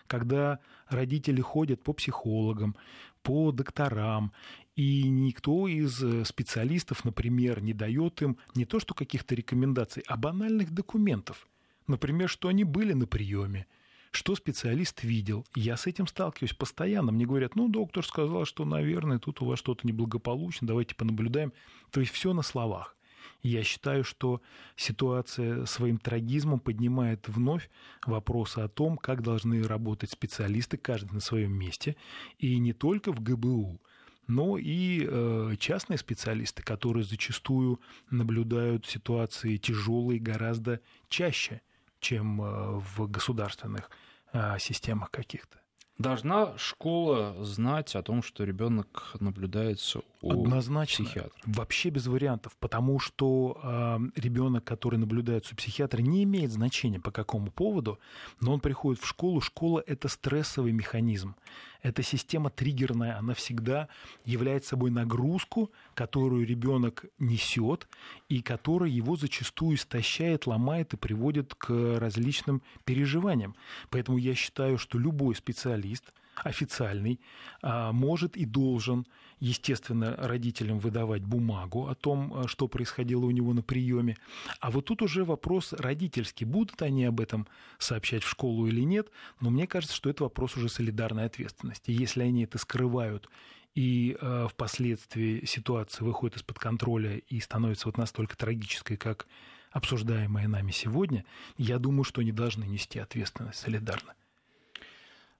когда 0.08 0.60
родители 0.88 1.42
ходят 1.42 1.82
по 1.82 1.94
психологам, 1.94 2.76
по 3.22 3.52
докторам, 3.52 4.32
и 4.76 5.08
никто 5.08 5.68
из 5.68 6.04
э, 6.04 6.26
специалистов, 6.26 7.06
например, 7.06 7.62
не 7.62 7.74
дает 7.74 8.22
им 8.22 8.38
не 8.56 8.66
то 8.66 8.80
что 8.80 8.94
каких-то 8.94 9.36
рекомендаций, 9.36 10.04
а 10.08 10.18
банальных 10.18 10.72
документов. 10.72 11.48
Например, 11.88 12.28
что 12.28 12.48
они 12.48 12.64
были 12.64 12.94
на 12.94 13.06
приеме, 13.06 13.68
что 14.12 14.36
специалист 14.36 15.04
видел. 15.04 15.46
Я 15.56 15.78
с 15.78 15.86
этим 15.86 16.08
сталкиваюсь 16.08 16.54
постоянно. 16.54 17.12
Мне 17.12 17.26
говорят, 17.26 17.56
ну, 17.56 17.68
доктор 17.68 18.06
сказал, 18.06 18.46
что, 18.46 18.66
наверное, 18.66 19.20
тут 19.20 19.42
у 19.42 19.46
вас 19.46 19.60
что-то 19.60 19.86
неблагополучно, 19.86 20.68
давайте 20.68 20.96
понаблюдаем. 20.96 21.54
То 21.92 22.00
есть 22.00 22.12
все 22.12 22.34
на 22.34 22.42
словах. 22.42 22.96
Я 23.44 23.62
считаю, 23.64 24.06
что 24.06 24.42
ситуация 24.78 25.66
своим 25.66 25.98
трагизмом 25.98 26.62
поднимает 26.62 27.28
вновь 27.28 27.70
вопросы 28.06 28.60
о 28.60 28.70
том, 28.70 28.98
как 28.98 29.22
должны 29.22 29.62
работать 29.64 30.12
специалисты, 30.12 30.78
каждый 30.78 31.12
на 31.12 31.20
своем 31.20 31.52
месте, 31.52 31.98
и 32.40 32.58
не 32.58 32.72
только 32.72 33.12
в 33.12 33.22
ГБУ, 33.22 33.82
но 34.28 34.58
и 34.58 35.06
э, 35.06 35.56
частные 35.60 35.98
специалисты, 35.98 36.64
которые 36.64 37.04
зачастую 37.04 37.82
наблюдают 38.10 38.86
ситуации 38.86 39.58
тяжелые 39.58 40.22
гораздо 40.22 40.80
чаще, 41.10 41.62
чем 42.00 42.42
э, 42.42 42.80
в 42.80 43.08
государственных 43.10 43.92
э, 44.32 44.58
системах 44.60 45.12
каких-то. 45.12 45.60
Должна 45.98 46.58
школа 46.58 47.44
знать 47.44 47.96
о 47.96 48.02
том, 48.02 48.24
что 48.24 48.46
ребенок 48.46 49.16
наблюдается 49.20 50.02
у 50.24 50.32
Однозначно. 50.32 51.04
психиатра? 51.04 51.32
Вообще 51.46 51.90
без 51.90 52.08
вариантов, 52.08 52.56
потому 52.60 52.98
что 52.98 53.60
э, 53.62 54.00
ребенок, 54.16 54.64
который 54.64 54.98
наблюдается 54.98 55.54
у 55.54 55.58
психиатра, 55.58 56.02
не 56.02 56.24
имеет 56.24 56.52
значения 56.52 57.00
по 57.00 57.12
какому 57.12 57.52
поводу, 57.52 58.00
но 58.40 58.54
он 58.54 58.62
приходит 58.62 59.02
в 59.02 59.06
школу. 59.08 59.42
Школа– 59.42 59.84
это 59.88 60.08
стрессовый 60.08 60.72
механизм. 60.72 61.36
Эта 61.82 62.02
система 62.04 62.50
триггерная, 62.50 63.18
она 63.18 63.34
всегда 63.34 63.90
является 64.24 64.70
собой 64.70 64.92
нагрузку, 64.92 65.70
которую 65.94 66.48
ребенок 66.48 67.04
несет 67.20 67.90
и 68.30 68.42
которая 68.42 68.90
его 68.90 69.18
зачастую 69.18 69.76
истощает, 69.76 70.48
ломает 70.48 70.94
и 70.94 70.98
приводит 70.98 71.54
к 71.54 72.00
различным 72.00 72.62
переживаниям. 72.86 73.56
Поэтому 73.90 74.18
я 74.18 74.34
считаю, 74.36 74.78
что 74.78 74.98
любой 74.98 75.36
специалист– 75.36 76.14
официальный, 76.36 77.20
а, 77.62 77.92
может 77.92 78.36
и 78.36 78.46
должен, 78.46 79.06
естественно, 79.40 80.16
родителям 80.18 80.80
выдавать 80.80 81.24
бумагу 81.24 81.88
о 81.88 81.96
том, 81.96 82.34
а, 82.34 82.48
что 82.48 82.68
происходило 82.68 83.26
у 83.26 83.32
него 83.32 83.54
на 83.54 83.62
приеме. 83.62 84.18
А 84.60 84.72
вот 84.72 84.86
тут 84.86 85.02
уже 85.02 85.24
вопрос 85.24 85.74
родительский. 85.74 86.46
Будут 86.46 86.82
они 86.82 87.06
об 87.06 87.20
этом 87.20 87.48
сообщать 87.78 88.24
в 88.24 88.30
школу 88.30 88.68
или 88.68 88.82
нет? 88.82 89.10
Но 89.40 89.50
мне 89.50 89.68
кажется, 89.68 89.96
что 89.96 90.10
это 90.10 90.24
вопрос 90.24 90.56
уже 90.58 90.70
солидарной 90.70 91.26
ответственности. 91.26 91.92
Если 91.92 92.24
они 92.24 92.44
это 92.44 92.58
скрывают 92.58 93.30
и 93.76 94.18
э, 94.20 94.48
впоследствии 94.50 95.46
ситуация 95.46 96.06
выходит 96.06 96.38
из-под 96.38 96.60
контроля 96.60 97.18
и 97.18 97.40
становится 97.40 97.88
вот 97.88 97.98
настолько 97.98 98.38
трагической, 98.38 98.98
как 98.98 99.28
обсуждаемая 99.72 100.48
нами 100.48 100.72
сегодня, 100.72 101.26
я 101.58 101.80
думаю, 101.80 102.04
что 102.04 102.22
они 102.22 102.32
должны 102.32 102.66
нести 102.66 103.00
ответственность 103.00 103.60
солидарно. 103.60 104.14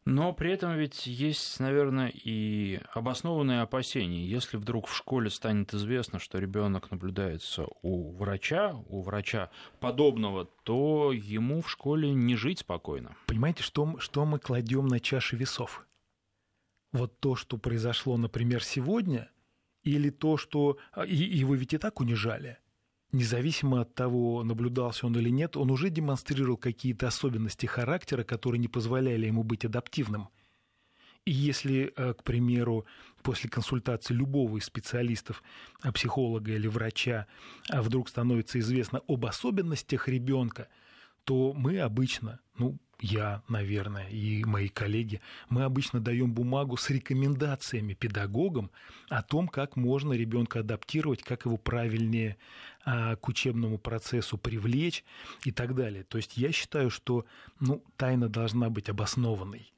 Но 0.06 0.34
при 0.34 0.52
этом 0.52 0.76
ведь 0.76 1.08
есть, 1.08 1.60
наверное, 1.60 2.10
и 2.14 2.82
обоснованные 2.94 3.62
опасения. 3.62 4.26
Если 4.26 4.58
вдруг 4.58 4.88
в 4.88 4.96
школе 4.96 5.30
станет 5.30 5.74
известно, 5.74 6.20
что 6.20 6.40
ребенок 6.40 6.92
наблюдается 6.92 7.68
у 7.82 8.12
врача, 8.12 8.76
у 8.90 9.02
врача 9.02 9.50
подобного, 9.80 10.46
то 10.64 11.14
ему 11.14 11.62
в 11.62 11.70
школе 11.70 12.12
не 12.14 12.36
жить 12.36 12.60
спокойно. 12.60 13.16
Понимаете, 13.28 13.64
что, 13.64 13.98
что 14.00 14.26
мы 14.26 14.40
кладем 14.40 14.88
на 14.88 15.00
чаши 15.00 15.38
весов? 15.38 15.86
Вот 16.92 17.20
то, 17.20 17.36
что 17.36 17.58
произошло, 17.58 18.18
например, 18.18 18.64
сегодня, 18.64 19.30
или 19.84 20.10
то, 20.10 20.38
что... 20.38 20.78
А, 20.92 21.06
и, 21.06 21.16
его 21.16 21.56
ведь 21.56 21.74
и 21.74 21.78
так 21.78 22.00
унижали 22.02 22.58
независимо 23.14 23.82
от 23.82 23.96
того, 23.96 24.44
наблюдался 24.44 25.06
он 25.06 25.18
или 25.18 25.30
нет, 25.30 25.56
он 25.56 25.72
уже 25.72 25.90
демонстрировал 25.90 26.58
какие-то 26.58 27.08
особенности 27.08 27.66
характера, 27.66 28.24
которые 28.24 28.60
не 28.60 28.68
позволяли 28.68 29.28
ему 29.28 29.44
быть 29.44 29.64
адаптивным. 29.64 30.28
И 31.26 31.32
если, 31.32 31.94
э, 31.96 32.14
к 32.14 32.24
примеру, 32.24 32.86
после 33.22 33.50
консультации 33.50 34.14
любого 34.14 34.58
из 34.58 34.66
специалистов, 34.66 35.42
э, 35.84 35.92
психолога 35.94 36.52
или 36.52 36.68
врача, 36.68 37.28
э, 37.72 37.80
вдруг 37.80 38.10
становится 38.10 38.60
известно 38.60 39.00
об 39.08 39.26
особенностях 39.26 40.10
ребенка, 40.10 40.68
то 41.24 41.54
мы 41.54 41.80
обычно, 41.80 42.42
ну, 42.58 42.78
я, 43.00 43.42
наверное, 43.48 44.08
и 44.10 44.44
мои 44.46 44.70
коллеги, 44.70 45.22
мы 45.50 45.64
обычно 45.64 46.00
даем 46.00 46.34
бумагу 46.34 46.78
с 46.78 46.90
рекомендациями 46.90 47.94
педагогам 47.94 48.72
о 49.10 49.22
том, 49.22 49.48
как 49.48 49.76
можно 49.76 50.14
ребенка 50.14 50.60
адаптировать, 50.60 51.22
как 51.22 51.46
его 51.46 51.58
правильнее 51.58 52.38
к 52.86 53.28
учебному 53.28 53.78
процессу 53.78 54.38
привлечь 54.38 55.04
и 55.46 55.52
так 55.52 55.76
далее. 55.76 56.04
То 56.04 56.18
есть 56.18 56.38
я 56.38 56.52
считаю, 56.52 56.90
что 56.90 57.26
ну, 57.60 57.84
тайна 57.98 58.30
должна 58.30 58.70
быть 58.70 58.90
обоснованной 58.90 59.73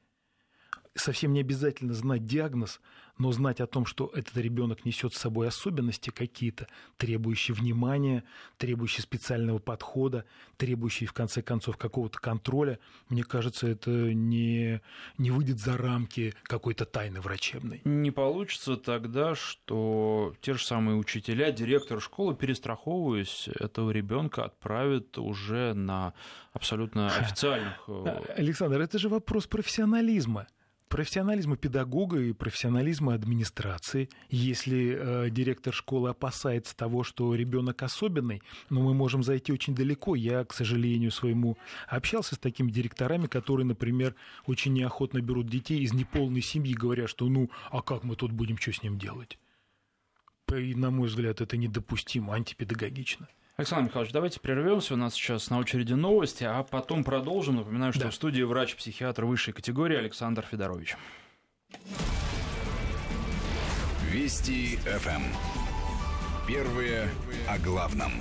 совсем 0.95 1.33
не 1.33 1.41
обязательно 1.41 1.93
знать 1.93 2.25
диагноз, 2.25 2.79
но 3.17 3.31
знать 3.31 3.61
о 3.61 3.67
том, 3.67 3.85
что 3.85 4.11
этот 4.13 4.35
ребенок 4.37 4.85
несет 4.85 5.13
с 5.13 5.17
собой 5.17 5.47
особенности 5.47 6.09
какие-то, 6.09 6.67
требующие 6.97 7.55
внимания, 7.55 8.23
требующие 8.57 9.03
специального 9.03 9.59
подхода, 9.59 10.25
требующие, 10.57 11.07
в 11.07 11.13
конце 11.13 11.41
концов, 11.41 11.77
какого-то 11.77 12.19
контроля, 12.19 12.79
мне 13.09 13.23
кажется, 13.23 13.67
это 13.67 13.89
не, 13.89 14.81
не 15.17 15.31
выйдет 15.31 15.59
за 15.59 15.77
рамки 15.77 16.33
какой-то 16.43 16.85
тайны 16.85 17.21
врачебной. 17.21 17.81
Не 17.85 18.11
получится 18.11 18.75
тогда, 18.75 19.35
что 19.35 20.35
те 20.41 20.53
же 20.53 20.65
самые 20.65 20.97
учителя, 20.97 21.51
директор 21.51 22.01
школы, 22.01 22.35
перестраховываясь, 22.35 23.47
этого 23.59 23.91
ребенка 23.91 24.45
отправят 24.45 25.17
уже 25.17 25.73
на 25.73 26.13
абсолютно 26.51 27.07
официальных... 27.07 27.83
Э, 27.87 28.21
Александр, 28.35 28.81
это 28.81 28.99
же 28.99 29.09
вопрос 29.09 29.47
профессионализма 29.47 30.47
профессионализма 30.89 31.57
педагога 31.57 32.19
и 32.19 32.33
профессионализма 32.33 33.13
администрации. 33.13 34.09
Если 34.29 34.97
э, 34.97 35.29
директор 35.29 35.73
школы 35.73 36.09
опасается 36.09 36.75
того, 36.75 37.03
что 37.03 37.33
ребенок 37.35 37.81
особенный, 37.83 38.41
но 38.69 38.79
ну, 38.79 38.87
мы 38.87 38.93
можем 38.93 39.23
зайти 39.23 39.51
очень 39.51 39.75
далеко. 39.75 40.15
Я, 40.15 40.43
к 40.45 40.53
сожалению, 40.53 41.11
своему 41.11 41.57
общался 41.87 42.35
с 42.35 42.39
такими 42.39 42.71
директорами, 42.71 43.27
которые, 43.27 43.65
например, 43.65 44.15
очень 44.45 44.73
неохотно 44.73 45.21
берут 45.21 45.47
детей 45.47 45.79
из 45.79 45.93
неполной 45.93 46.41
семьи, 46.41 46.73
говоря, 46.73 47.07
что 47.07 47.27
ну, 47.27 47.49
а 47.71 47.81
как 47.81 48.03
мы 48.03 48.15
тут 48.15 48.31
будем 48.31 48.57
что 48.57 48.71
с 48.71 48.83
ним 48.83 48.97
делать? 48.97 49.37
И, 50.53 50.75
на 50.75 50.91
мой 50.91 51.07
взгляд, 51.07 51.41
это 51.41 51.57
недопустимо, 51.57 52.35
антипедагогично. 52.35 53.27
Александр 53.57 53.85
Михайлович, 53.85 54.11
давайте 54.11 54.39
прервемся. 54.41 54.95
У 54.95 54.97
нас 54.97 55.13
сейчас 55.13 55.49
на 55.49 55.59
очереди 55.59 55.93
новости, 55.93 56.43
а 56.43 56.63
потом 56.63 57.05
продолжим. 57.05 57.55
Напоминаю, 57.55 57.93
что 57.93 58.03
да. 58.03 58.09
в 58.09 58.15
студии 58.15 58.41
врач-психиатр 58.41 59.23
высшей 59.23 59.53
категории 59.53 59.95
Александр 59.95 60.45
Федорович. 60.45 60.97
Вести 64.11 64.75
ФМ. 64.75 65.09
Эм. 65.09 65.23
Первые 66.45 67.09
о 67.47 67.57
главном. 67.59 68.11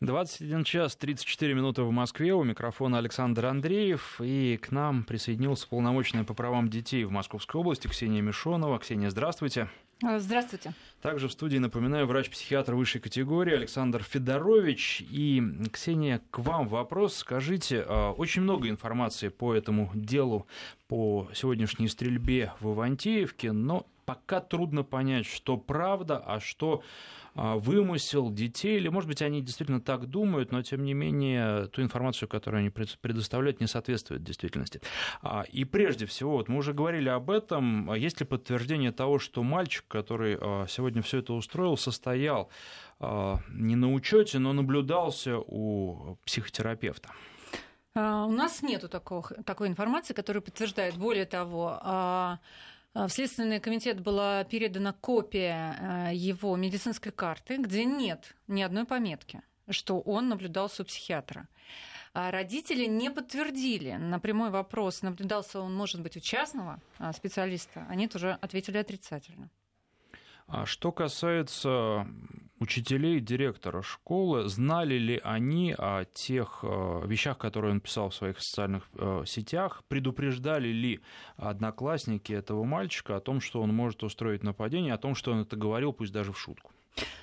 21 0.00 0.62
час 0.62 0.94
34 0.94 1.54
минуты 1.54 1.82
в 1.82 1.90
Москве. 1.90 2.34
У 2.34 2.44
микрофона 2.44 2.98
Александр 2.98 3.46
Андреев. 3.46 4.20
И 4.20 4.60
к 4.62 4.70
нам 4.70 5.02
присоединился 5.02 5.66
полномочная 5.66 6.22
по 6.22 6.34
правам 6.34 6.68
детей 6.68 7.02
в 7.02 7.10
Московской 7.10 7.60
области 7.60 7.88
Ксения 7.88 8.22
Мишонова. 8.22 8.78
Ксения, 8.78 9.10
здравствуйте. 9.10 9.68
Здравствуйте. 10.00 10.72
Также 11.00 11.28
в 11.28 11.32
студии, 11.32 11.58
напоминаю, 11.58 12.06
врач-психиатр 12.06 12.74
высшей 12.74 13.00
категории 13.00 13.54
Александр 13.54 14.02
Федорович. 14.02 15.04
И, 15.10 15.40
Ксения, 15.72 16.20
к 16.30 16.40
вам 16.40 16.66
вопрос. 16.66 17.14
Скажите, 17.14 17.82
очень 17.82 18.42
много 18.42 18.68
информации 18.68 19.28
по 19.28 19.54
этому 19.54 19.92
делу, 19.94 20.48
по 20.88 21.28
сегодняшней 21.34 21.86
стрельбе 21.86 22.52
в 22.58 22.72
Ивантеевке, 22.72 23.52
но 23.52 23.86
пока 24.06 24.40
трудно 24.40 24.82
понять, 24.82 25.26
что 25.26 25.56
правда, 25.56 26.18
а 26.18 26.40
что 26.40 26.82
а, 26.82 26.82
вымысел 27.38 28.30
детей, 28.30 28.76
или, 28.78 28.88
может 28.88 29.08
быть, 29.08 29.22
они 29.22 29.40
действительно 29.42 29.80
так 29.80 30.06
думают, 30.06 30.50
но, 30.50 30.62
тем 30.62 30.84
не 30.84 30.94
менее, 30.94 31.66
ту 31.68 31.82
информацию, 31.82 32.28
которую 32.28 32.60
они 32.60 32.70
предоставляют, 32.70 33.60
не 33.60 33.66
соответствует 33.66 34.24
действительности. 34.24 34.80
А, 35.22 35.44
и 35.48 35.64
прежде 35.64 36.06
всего, 36.06 36.32
вот 36.32 36.48
мы 36.48 36.58
уже 36.58 36.72
говорили 36.72 37.08
об 37.08 37.30
этом, 37.30 37.94
есть 37.94 38.20
ли 38.20 38.26
подтверждение 38.26 38.90
того, 38.92 39.18
что 39.18 39.42
мальчик, 39.42 39.84
который 39.86 40.36
а, 40.40 40.66
сегодня 40.68 41.00
все 41.02 41.18
это 41.18 41.32
устроил, 41.32 41.76
состоял 41.76 42.50
не 43.00 43.76
на 43.76 43.92
учете, 43.92 44.40
но 44.40 44.52
наблюдался 44.52 45.38
у 45.38 46.18
психотерапевта? 46.24 47.10
У 47.94 48.32
нас 48.32 48.62
нет 48.62 48.84
такой 48.90 49.68
информации, 49.68 50.14
которая 50.14 50.40
подтверждает. 50.40 50.96
Более 50.96 51.24
того, 51.24 51.78
а, 51.80 52.38
в 53.06 53.10
Следственный 53.10 53.60
комитет 53.60 54.00
была 54.00 54.42
передана 54.44 54.92
копия 54.92 56.08
э, 56.10 56.14
его 56.14 56.56
медицинской 56.56 57.12
карты, 57.12 57.58
где 57.58 57.84
нет 57.84 58.34
ни 58.48 58.62
одной 58.62 58.86
пометки, 58.86 59.42
что 59.68 60.00
он 60.00 60.28
наблюдался 60.28 60.82
у 60.82 60.84
психиатра. 60.84 61.46
А 62.14 62.30
родители 62.30 62.86
не 62.86 63.10
подтвердили 63.10 63.92
на 63.92 64.18
прямой 64.18 64.50
вопрос, 64.50 65.02
наблюдался 65.02 65.60
он, 65.60 65.74
может 65.74 66.00
быть, 66.00 66.16
у 66.16 66.20
частного 66.20 66.80
а, 66.98 67.12
специалиста, 67.12 67.86
они 67.88 68.08
тоже 68.08 68.36
ответили 68.40 68.78
отрицательно. 68.78 69.50
А 70.48 70.66
что 70.66 70.90
касается 70.90 72.08
учителей, 72.60 73.20
директора 73.20 73.82
школы, 73.82 74.48
знали 74.48 74.94
ли 74.94 75.20
они 75.22 75.74
о 75.76 76.04
тех 76.12 76.60
э, 76.62 77.02
вещах, 77.06 77.38
которые 77.38 77.72
он 77.72 77.80
писал 77.80 78.10
в 78.10 78.14
своих 78.14 78.40
социальных 78.40 78.88
э, 78.94 79.24
сетях, 79.26 79.82
предупреждали 79.88 80.68
ли 80.68 81.00
одноклассники 81.36 82.32
этого 82.32 82.64
мальчика 82.64 83.16
о 83.16 83.20
том, 83.20 83.40
что 83.40 83.62
он 83.62 83.74
может 83.74 84.02
устроить 84.02 84.42
нападение, 84.42 84.94
о 84.94 84.98
том, 84.98 85.14
что 85.14 85.32
он 85.32 85.40
это 85.40 85.56
говорил, 85.56 85.92
пусть 85.92 86.12
даже 86.12 86.32
в 86.32 86.38
шутку? 86.38 86.72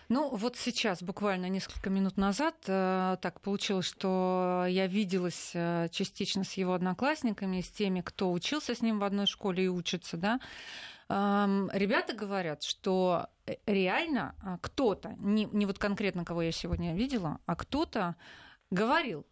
Ну, 0.07 0.33
вот 0.35 0.55
сейчас, 0.55 1.03
буквально 1.03 1.49
несколько 1.49 1.89
минут 1.89 2.15
назад, 2.15 2.55
э, 2.67 3.17
так 3.21 3.41
получилось, 3.41 3.85
что 3.85 4.65
я 4.69 4.87
виделась 4.87 5.51
частично 5.91 6.43
с 6.43 6.53
его 6.53 6.73
одноклассниками, 6.73 7.61
с 7.61 7.69
теми, 7.69 8.01
кто 8.01 8.31
учился 8.31 8.73
с 8.73 8.81
ним 8.81 8.99
в 8.99 9.03
одной 9.03 9.25
школе 9.25 9.65
и 9.65 9.67
учится, 9.67 10.15
да, 10.17 10.39
Ребята 11.07 12.13
говорят, 12.13 12.63
что 12.63 13.27
э, 13.45 13.55
реально 13.67 14.35
а, 14.41 14.57
кто-то, 14.57 15.15
не, 15.19 15.45
не 15.45 15.67
вот 15.67 15.77
конкретно 15.77 16.25
кого 16.25 16.41
я 16.41 16.51
сегодня 16.51 16.95
видела, 16.95 17.39
а 17.45 17.55
кто-то 17.55 18.15
говорил 18.71 19.27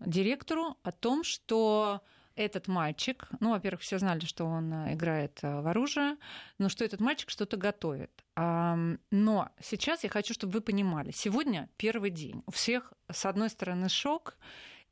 директору 0.00 0.76
о 0.82 0.92
том, 0.92 1.24
что 1.24 2.02
этот 2.36 2.68
мальчик, 2.68 3.28
ну, 3.40 3.52
во-первых, 3.52 3.80
все 3.80 3.98
знали, 3.98 4.20
что 4.26 4.44
он 4.44 4.70
э, 4.72 4.94
играет 4.94 5.38
э, 5.42 5.60
в 5.62 5.66
оружие, 5.66 6.18
но 6.58 6.68
что 6.68 6.84
этот 6.84 7.00
мальчик 7.00 7.30
что-то 7.30 7.56
готовит. 7.56 8.10
Но 8.36 9.48
сейчас 9.60 10.02
я 10.02 10.10
хочу, 10.10 10.34
чтобы 10.34 10.54
вы 10.54 10.60
понимали, 10.60 11.12
сегодня 11.12 11.70
первый 11.76 12.10
день. 12.10 12.42
У 12.46 12.50
всех, 12.50 12.92
с 13.08 13.24
одной 13.26 13.48
стороны, 13.48 13.88
шок 13.88 14.36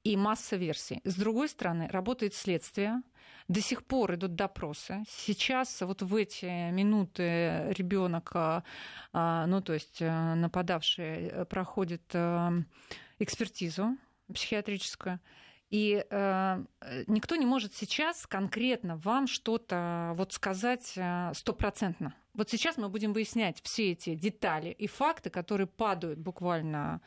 и 0.05 0.17
масса 0.17 0.57
версий. 0.57 1.01
С 1.05 1.15
другой 1.15 1.49
стороны, 1.49 1.89
работает 1.89 2.35
следствие, 2.35 3.03
до 3.49 3.61
сих 3.61 3.85
пор 3.85 4.15
идут 4.15 4.35
допросы. 4.35 5.05
Сейчас 5.09 5.81
вот 5.81 6.03
в 6.03 6.15
эти 6.15 6.71
минуты 6.71 7.73
ребенок, 7.77 8.31
а, 8.35 8.65
а, 9.13 9.47
ну 9.47 9.61
то 9.61 9.75
есть 9.75 10.01
э, 10.01 10.35
нападавший, 10.35 11.27
э, 11.27 11.45
проходит 11.45 12.03
э, 12.13 12.51
экспертизу 13.19 13.97
психиатрическую. 14.33 15.21
И 15.71 16.05
э, 16.09 16.65
никто 17.07 17.37
не 17.37 17.47
может 17.47 17.75
сейчас 17.75 18.27
конкретно 18.27 18.97
вам 18.97 19.27
что-то 19.27 20.13
вот 20.17 20.33
сказать 20.33 20.99
стопроцентно. 21.35 22.15
Вот 22.35 22.51
сейчас 22.51 22.77
мы 22.77 22.89
будем 22.89 23.13
выяснять 23.13 23.61
все 23.63 23.93
эти 23.93 24.15
детали 24.15 24.71
и 24.71 24.87
факты, 24.87 25.31
которые 25.31 25.67
падают 25.67 26.19
буквально 26.19 27.01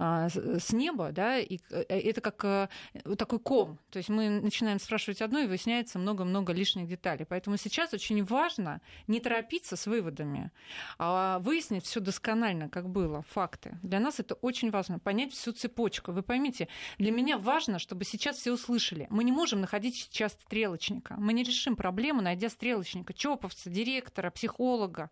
с 0.00 0.72
неба, 0.72 1.12
да, 1.12 1.38
и 1.38 1.58
э, 1.70 1.82
это 1.88 2.20
как 2.20 2.44
э, 2.44 2.68
такой 3.16 3.38
ком. 3.38 3.78
То 3.90 3.98
есть 3.98 4.08
мы 4.08 4.30
начинаем 4.30 4.80
спрашивать 4.80 5.20
одно, 5.20 5.40
и 5.40 5.46
выясняется 5.46 5.98
много-много 5.98 6.52
лишних 6.52 6.88
деталей. 6.88 7.26
Поэтому 7.26 7.56
сейчас 7.58 7.92
очень 7.92 8.24
важно 8.24 8.80
не 9.06 9.20
торопиться 9.20 9.76
с 9.76 9.86
выводами, 9.86 10.50
а 10.98 11.38
выяснить 11.40 11.84
все 11.84 12.00
досконально, 12.00 12.68
как 12.68 12.88
было, 12.88 13.22
факты. 13.28 13.78
Для 13.82 14.00
нас 14.00 14.20
это 14.20 14.34
очень 14.34 14.70
важно, 14.70 14.98
понять 14.98 15.32
всю 15.32 15.52
цепочку. 15.52 16.12
Вы 16.12 16.22
поймите, 16.22 16.68
для 16.98 17.10
меня 17.10 17.36
важно, 17.36 17.78
чтобы 17.78 18.04
сейчас 18.04 18.38
все 18.38 18.52
услышали. 18.52 19.06
Мы 19.10 19.24
не 19.24 19.32
можем 19.32 19.60
находить 19.60 19.96
сейчас 19.96 20.32
стрелочника. 20.32 21.14
Мы 21.18 21.32
не 21.34 21.42
решим 21.42 21.76
проблему, 21.76 22.22
найдя 22.22 22.48
стрелочника, 22.48 23.12
чоповца, 23.12 23.68
директора, 23.68 24.30
психолога. 24.30 25.10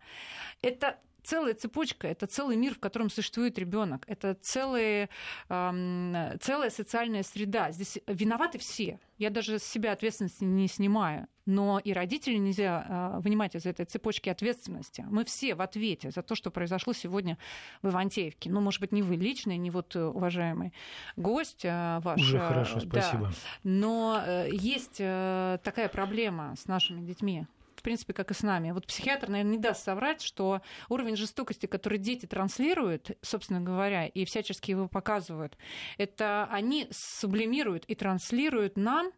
Это 0.61 0.97
целая 1.23 1.53
цепочка, 1.53 2.07
это 2.07 2.27
целый 2.27 2.55
мир, 2.55 2.75
в 2.75 2.79
котором 2.79 3.09
существует 3.09 3.57
ребенок, 3.57 4.03
это 4.07 4.33
целые, 4.35 5.09
э, 5.49 6.37
целая 6.41 6.69
социальная 6.69 7.23
среда. 7.23 7.71
Здесь 7.71 7.99
виноваты 8.07 8.57
все. 8.57 8.99
Я 9.17 9.29
даже 9.29 9.59
с 9.59 9.63
себя 9.63 9.91
ответственности 9.91 10.43
не 10.43 10.67
снимаю. 10.67 11.27
Но 11.45 11.79
и 11.79 11.93
родители 11.93 12.35
нельзя 12.35 12.85
э, 12.87 13.19
вынимать 13.21 13.55
из 13.55 13.65
этой 13.65 13.85
цепочки 13.85 14.29
ответственности. 14.29 15.03
Мы 15.09 15.25
все 15.25 15.55
в 15.55 15.61
ответе 15.61 16.11
за 16.11 16.21
то, 16.21 16.35
что 16.35 16.51
произошло 16.51 16.93
сегодня 16.93 17.39
в 17.81 17.89
Ивантеевке. 17.89 18.51
Ну, 18.51 18.61
может 18.61 18.79
быть, 18.79 18.91
не 18.91 19.01
вы 19.01 19.15
лично, 19.15 19.57
не 19.57 19.71
вот 19.71 19.95
э, 19.95 20.03
уважаемый 20.03 20.73
гость 21.17 21.65
э, 21.65 21.99
ваш. 22.03 22.21
Уже 22.21 22.39
хорошо, 22.39 22.79
спасибо. 22.79 23.27
Да. 23.27 23.33
Но 23.63 24.23
э, 24.23 24.49
есть 24.51 24.97
э, 24.99 25.57
такая 25.63 25.89
проблема 25.89 26.53
с 26.55 26.67
нашими 26.67 27.01
детьми 27.01 27.47
в 27.79 27.81
принципе, 27.81 28.13
как 28.13 28.31
и 28.31 28.33
с 28.33 28.43
нами. 28.43 28.71
Вот 28.71 28.85
психиатр, 28.85 29.29
наверное, 29.29 29.53
не 29.53 29.57
даст 29.57 29.83
соврать, 29.83 30.21
что 30.21 30.61
уровень 30.89 31.15
жестокости, 31.15 31.65
который 31.65 31.97
дети 31.97 32.25
транслируют, 32.25 33.17
собственно 33.21 33.61
говоря, 33.61 34.05
и 34.05 34.25
всячески 34.25 34.71
его 34.71 34.87
показывают, 34.87 35.57
это 35.97 36.47
они 36.51 36.87
сублимируют 36.91 37.85
и 37.85 37.95
транслируют 37.95 38.77
нам 38.77 39.11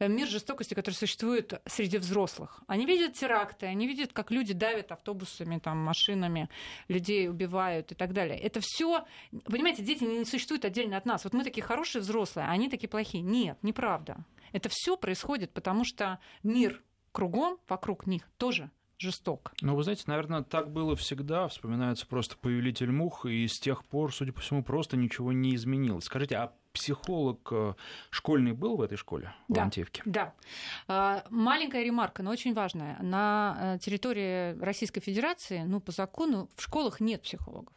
мир 0.00 0.28
жестокости, 0.28 0.74
который 0.74 0.94
существует 0.94 1.60
среди 1.66 1.98
взрослых. 1.98 2.62
Они 2.66 2.86
видят 2.86 3.14
теракты, 3.14 3.66
они 3.66 3.86
видят, 3.86 4.12
как 4.12 4.30
люди 4.30 4.52
давят 4.52 4.92
автобусами, 4.92 5.58
там, 5.58 5.78
машинами, 5.78 6.48
людей 6.88 7.28
убивают 7.28 7.92
и 7.92 7.94
так 7.94 8.12
далее. 8.12 8.38
Это 8.38 8.60
все, 8.60 9.04
понимаете, 9.44 9.82
дети 9.82 10.04
не 10.04 10.24
существуют 10.24 10.64
отдельно 10.64 10.96
от 10.96 11.06
нас. 11.06 11.24
Вот 11.24 11.32
мы 11.32 11.44
такие 11.44 11.62
хорошие 11.62 12.02
взрослые, 12.02 12.46
а 12.46 12.50
они 12.50 12.68
такие 12.68 12.88
плохие. 12.88 13.22
Нет, 13.22 13.58
неправда. 13.62 14.24
Это 14.52 14.68
все 14.70 14.96
происходит, 14.96 15.52
потому 15.52 15.84
что 15.84 16.18
мир 16.42 16.82
кругом, 17.12 17.58
вокруг 17.68 18.06
них 18.06 18.28
тоже 18.38 18.70
жесток. 18.98 19.52
Ну, 19.60 19.74
вы 19.74 19.82
знаете, 19.82 20.04
наверное, 20.06 20.42
так 20.42 20.70
было 20.70 20.96
всегда. 20.96 21.48
Вспоминается 21.48 22.06
просто 22.06 22.36
«Повелитель 22.36 22.90
мух», 22.90 23.26
и 23.26 23.46
с 23.46 23.58
тех 23.58 23.84
пор, 23.84 24.14
судя 24.14 24.32
по 24.32 24.40
всему, 24.40 24.62
просто 24.62 24.96
ничего 24.96 25.32
не 25.32 25.54
изменилось. 25.54 26.04
Скажите, 26.04 26.36
а 26.36 26.52
психолог 26.72 27.48
э, 27.50 27.74
школьный 28.10 28.52
был 28.52 28.76
в 28.76 28.82
этой 28.82 28.96
школе, 28.96 29.34
в 29.48 29.52
да, 29.52 29.64
Антеевке? 29.64 30.02
Да. 30.06 30.34
А, 30.88 31.24
маленькая 31.30 31.84
ремарка, 31.84 32.22
но 32.22 32.30
очень 32.30 32.54
важная. 32.54 32.96
На 33.02 33.74
э, 33.74 33.78
территории 33.78 34.58
Российской 34.58 35.00
Федерации, 35.00 35.64
ну, 35.64 35.80
по 35.80 35.92
закону, 35.92 36.48
в 36.56 36.62
школах 36.62 37.00
нет 37.00 37.22
психологов. 37.22 37.74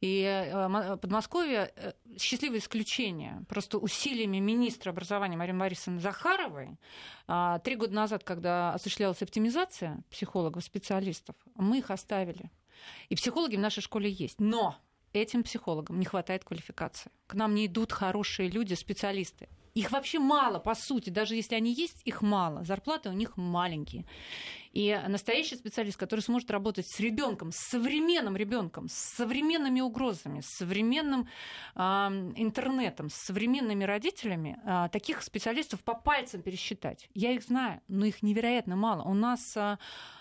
И 0.00 0.22
э, 0.22 0.96
Подмосковье 0.98 1.72
э, 1.76 1.92
счастливое 2.18 2.58
исключение. 2.58 3.44
Просто 3.48 3.78
усилиями 3.78 4.38
министра 4.38 4.90
образования 4.90 5.36
Марии 5.36 5.52
Борисовны 5.52 6.00
Захаровой 6.00 6.78
а, 7.26 7.58
три 7.60 7.76
года 7.76 7.94
назад, 7.94 8.24
когда 8.24 8.72
осуществлялась 8.74 9.22
оптимизация 9.22 10.02
психологов, 10.10 10.64
специалистов, 10.64 11.36
мы 11.54 11.78
их 11.78 11.90
оставили. 11.90 12.50
И 13.08 13.16
психологи 13.16 13.56
в 13.56 13.60
нашей 13.60 13.80
школе 13.80 14.10
есть. 14.10 14.40
Но 14.40 14.76
этим 15.12 15.42
психологам 15.42 15.98
не 15.98 16.04
хватает 16.04 16.44
квалификации. 16.44 17.10
К 17.26 17.34
нам 17.34 17.54
не 17.54 17.66
идут 17.66 17.92
хорошие 17.92 18.48
люди, 18.48 18.74
специалисты. 18.74 19.48
Их 19.74 19.90
вообще 19.90 20.20
мало, 20.20 20.60
по 20.60 20.74
сути. 20.74 21.10
Даже 21.10 21.34
если 21.34 21.56
они 21.56 21.72
есть, 21.72 22.00
их 22.04 22.22
мало. 22.22 22.64
Зарплаты 22.64 23.08
у 23.08 23.12
них 23.12 23.36
маленькие. 23.36 24.06
И 24.72 25.00
настоящий 25.08 25.56
специалист, 25.56 25.96
который 25.96 26.20
сможет 26.20 26.50
работать 26.50 26.86
с 26.86 27.00
ребенком, 27.00 27.50
с 27.52 27.56
современным 27.56 28.36
ребенком, 28.36 28.88
с 28.88 28.94
современными 28.94 29.80
угрозами, 29.80 30.40
с 30.40 30.46
современным 30.46 31.28
э, 31.74 31.80
интернетом, 31.80 33.08
с 33.08 33.14
современными 33.14 33.84
родителями, 33.84 34.58
э, 34.64 34.88
таких 34.92 35.22
специалистов 35.22 35.82
по 35.82 35.94
пальцам 35.94 36.42
пересчитать. 36.42 37.08
Я 37.14 37.32
их 37.32 37.42
знаю, 37.42 37.80
но 37.88 38.06
их 38.06 38.22
невероятно 38.22 38.76
мало. 38.76 39.02
У 39.02 39.14
нас 39.14 39.56
э, 39.56 39.76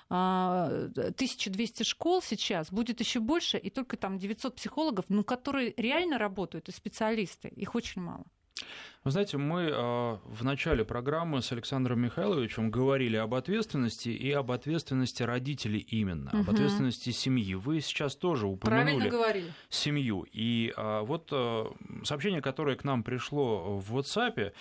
1200 0.10 1.84
школ 1.84 2.22
сейчас, 2.22 2.72
будет 2.72 3.00
еще 3.00 3.20
больше, 3.20 3.58
и 3.58 3.70
только 3.70 3.98
там 3.98 4.18
900 4.20 4.56
психологов, 4.56 5.06
ну, 5.10 5.24
которые 5.24 5.74
реально 5.78 6.18
работают, 6.18 6.70
и 6.70 6.72
специалисты, 6.72 7.48
их 7.50 7.74
очень 7.74 8.02
мало. 8.02 8.26
Вы 9.04 9.12
знаете, 9.12 9.38
мы 9.38 9.64
э, 9.64 10.18
в 10.26 10.44
начале 10.44 10.86
программы 10.86 11.42
с 11.42 11.52
Александром 11.52 12.00
Михайловичем 12.00 12.72
говорили 12.72 13.18
об 13.18 13.34
ответственности 13.34 14.08
и 14.08 14.32
об 14.32 14.50
ответственности 14.50 15.24
родителей 15.24 15.80
именно, 15.80 16.32
угу. 16.32 16.40
об 16.40 16.50
ответственности 16.52 17.10
семьи. 17.10 17.54
Вы 17.56 17.82
сейчас 17.82 18.16
тоже 18.16 18.48
упомянули 18.48 19.44
семью. 19.70 20.26
И 20.32 20.74
э, 20.76 21.02
вот 21.02 21.28
э, 21.34 21.66
сообщение, 22.06 22.42
которое 22.42 22.78
к 22.78 22.86
нам 22.86 23.04
пришло 23.04 23.78
в 23.78 23.98
WhatsApp, 23.98 24.54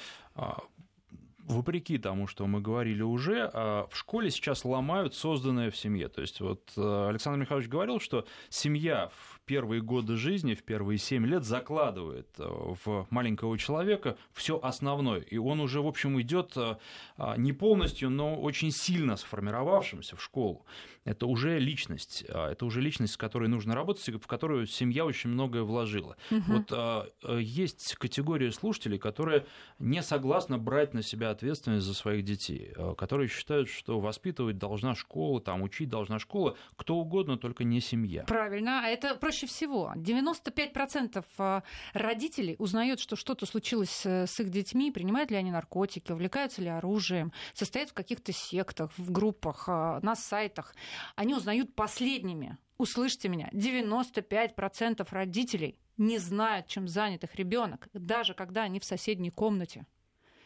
вопреки 1.44 1.98
тому, 1.98 2.26
что 2.26 2.46
мы 2.46 2.60
говорили 2.60 3.02
уже, 3.02 3.50
в 3.52 3.90
школе 3.92 4.30
сейчас 4.30 4.64
ломают 4.64 5.14
созданное 5.14 5.70
в 5.70 5.76
семье. 5.76 6.08
То 6.08 6.20
есть 6.20 6.40
вот 6.40 6.72
Александр 6.76 7.40
Михайлович 7.40 7.68
говорил, 7.68 8.00
что 8.00 8.26
семья 8.48 9.10
в 9.14 9.32
первые 9.44 9.82
годы 9.82 10.16
жизни, 10.16 10.54
в 10.54 10.62
первые 10.62 10.98
семь 10.98 11.26
лет 11.26 11.44
закладывает 11.44 12.28
э, 12.38 12.44
в 12.84 13.06
маленького 13.10 13.58
человека 13.58 14.16
все 14.32 14.58
основное. 14.62 15.20
И 15.20 15.36
он 15.36 15.60
уже, 15.60 15.80
в 15.80 15.86
общем, 15.86 16.20
идет 16.20 16.52
э, 16.56 16.76
а, 17.16 17.36
не 17.36 17.52
полностью, 17.52 18.10
но 18.10 18.40
очень 18.40 18.70
сильно 18.70 19.16
сформировавшимся 19.16 20.16
в 20.16 20.22
школу. 20.22 20.64
Это 21.04 21.26
уже 21.26 21.58
личность, 21.58 22.24
а, 22.28 22.52
это 22.52 22.64
уже 22.64 22.80
личность, 22.80 23.14
с 23.14 23.16
которой 23.16 23.48
нужно 23.48 23.74
работать, 23.74 24.06
в 24.06 24.26
которую 24.26 24.66
семья 24.66 25.04
очень 25.04 25.30
многое 25.30 25.62
вложила. 25.62 26.16
Угу. 26.30 26.42
Вот 26.46 26.72
а, 26.72 27.08
э, 27.24 27.38
есть 27.40 27.96
категория 27.96 28.52
слушателей, 28.52 28.98
которые 28.98 29.46
не 29.78 30.02
согласны 30.02 30.58
брать 30.58 30.94
на 30.94 31.02
себя 31.02 31.30
ответственность 31.30 31.86
за 31.86 31.94
своих 31.94 32.24
детей, 32.24 32.72
которые 32.96 33.28
считают, 33.28 33.68
что 33.68 34.00
воспитывать 34.00 34.58
должна 34.58 34.94
школа, 34.94 35.40
там 35.40 35.62
учить 35.62 35.88
должна 35.88 36.18
школа, 36.18 36.56
кто 36.76 36.96
угодно, 36.96 37.36
только 37.36 37.64
не 37.64 37.80
семья. 37.80 38.24
Правильно, 38.24 38.82
а 38.84 38.88
это 38.88 39.14
проще 39.16 39.46
всего. 39.46 39.92
95% 39.96 41.24
э, 41.38 41.60
родителей 41.94 42.56
узнают, 42.58 43.00
что 43.00 43.16
что-то 43.16 43.46
случилось 43.46 44.06
с 44.06 44.40
их 44.40 44.50
детьми, 44.50 44.90
принимают 44.92 45.30
ли 45.30 45.36
они 45.36 45.50
наркотики, 45.50 46.12
увлекаются 46.12 46.62
ли 46.62 46.68
оружием, 46.68 47.32
состоят 47.54 47.90
в 47.90 47.94
каких-то 47.94 48.32
сектах, 48.32 48.90
в 48.96 49.10
группах, 49.10 49.64
э, 49.68 50.00
на 50.02 50.14
сайтах. 50.14 50.74
Они 51.16 51.34
узнают 51.34 51.74
последними. 51.74 52.58
Услышьте 52.78 53.28
меня, 53.28 53.48
95% 53.52 55.06
родителей 55.10 55.78
не 55.96 56.18
знают, 56.18 56.66
чем 56.66 56.88
занят 56.88 57.24
их 57.24 57.34
ребенок, 57.36 57.88
даже 57.92 58.34
когда 58.34 58.62
они 58.62 58.80
в 58.80 58.84
соседней 58.84 59.30
комнате. 59.30 59.86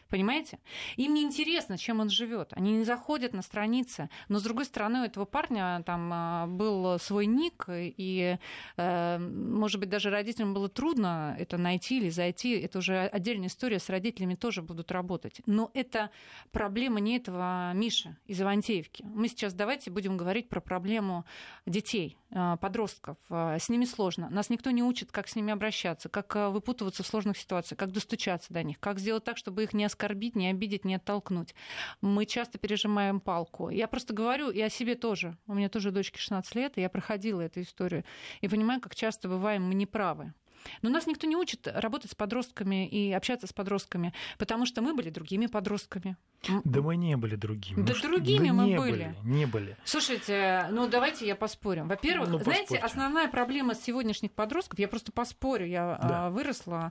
Понимаете? 0.09 0.59
Им 0.95 1.13
не 1.13 1.23
интересно, 1.23 1.77
чем 1.77 1.99
он 1.99 2.09
живет. 2.09 2.53
Они 2.53 2.73
не 2.73 2.83
заходят 2.83 3.33
на 3.33 3.41
страницы. 3.41 4.09
Но, 4.29 4.39
с 4.39 4.43
другой 4.43 4.65
стороны, 4.65 5.01
у 5.01 5.03
этого 5.03 5.25
парня 5.25 5.83
там 5.85 6.09
а, 6.13 6.47
был 6.47 6.97
свой 6.99 7.25
ник, 7.25 7.65
и, 7.69 8.37
э, 8.77 9.17
может 9.19 9.79
быть, 9.79 9.89
даже 9.89 10.09
родителям 10.09 10.53
было 10.53 10.69
трудно 10.69 11.35
это 11.37 11.57
найти 11.57 11.97
или 11.97 12.09
зайти. 12.09 12.59
Это 12.59 12.79
уже 12.79 13.07
отдельная 13.07 13.47
история. 13.47 13.79
С 13.79 13.89
родителями 13.89 14.35
тоже 14.35 14.61
будут 14.61 14.91
работать. 14.91 15.41
Но 15.45 15.71
это 15.73 16.09
проблема 16.51 16.99
не 16.99 17.17
этого 17.17 17.73
Миши 17.73 18.17
из 18.25 18.41
Ивантеевки. 18.41 19.03
Мы 19.03 19.27
сейчас 19.27 19.53
давайте 19.53 19.91
будем 19.91 20.17
говорить 20.17 20.49
про 20.49 20.61
проблему 20.61 21.25
детей, 21.65 22.17
а, 22.31 22.57
подростков. 22.57 23.17
А, 23.29 23.57
с 23.57 23.69
ними 23.69 23.85
сложно. 23.85 24.29
Нас 24.29 24.49
никто 24.49 24.71
не 24.71 24.83
учит, 24.83 25.11
как 25.11 25.27
с 25.27 25.35
ними 25.35 25.53
обращаться, 25.53 26.09
как 26.09 26.35
выпутываться 26.35 27.03
в 27.03 27.07
сложных 27.07 27.37
ситуациях, 27.37 27.79
как 27.79 27.91
достучаться 27.91 28.53
до 28.53 28.63
них, 28.63 28.79
как 28.79 28.99
сделать 28.99 29.23
так, 29.23 29.37
чтобы 29.37 29.63
их 29.63 29.73
не 29.73 29.85
оскорбить, 29.85 29.96
не 30.35 30.49
обидеть, 30.49 30.85
не 30.85 30.95
оттолкнуть. 30.95 31.55
Мы 32.01 32.25
часто 32.25 32.57
пережимаем 32.57 33.19
палку. 33.19 33.69
Я 33.69 33.87
просто 33.87 34.13
говорю 34.13 34.49
и 34.49 34.61
о 34.61 34.69
себе 34.69 34.95
тоже. 34.95 35.37
У 35.47 35.53
меня 35.53 35.69
тоже 35.69 35.91
дочке 35.91 36.19
16 36.19 36.55
лет, 36.55 36.77
и 36.77 36.81
я 36.81 36.89
проходила 36.89 37.41
эту 37.41 37.61
историю. 37.61 38.03
И 38.41 38.47
понимаю, 38.47 38.81
как 38.81 38.95
часто 38.95 39.27
бываем 39.27 39.63
мы 39.63 39.73
неправы. 39.73 40.33
Но 40.81 40.89
нас 40.89 41.07
никто 41.07 41.27
не 41.27 41.35
учит 41.35 41.67
работать 41.67 42.11
с 42.11 42.15
подростками 42.15 42.87
и 42.87 43.11
общаться 43.11 43.47
с 43.47 43.53
подростками, 43.53 44.13
потому 44.37 44.65
что 44.65 44.81
мы 44.81 44.93
были 44.93 45.09
другими 45.09 45.47
подростками. 45.47 46.17
Да 46.63 46.81
мы 46.81 46.95
не 46.95 47.17
были 47.17 47.35
другими. 47.35 47.81
Да 47.81 47.93
ну, 47.95 48.01
другими 48.01 48.47
да 48.47 48.53
мы 48.53 48.65
не 48.65 48.77
были. 48.77 48.91
были. 48.91 49.15
Не 49.23 49.45
были. 49.45 49.77
Слушайте, 49.83 50.67
ну 50.71 50.87
давайте 50.87 51.27
я 51.27 51.35
поспорим. 51.35 51.87
Во-первых, 51.87 52.29
ну, 52.29 52.39
знаете, 52.39 52.77
основная 52.77 53.27
проблема 53.27 53.75
сегодняшних 53.75 54.31
подростков, 54.31 54.79
я 54.79 54.87
просто 54.87 55.11
поспорю, 55.11 55.65
я 55.65 55.99
да. 56.01 56.29
выросла 56.29 56.89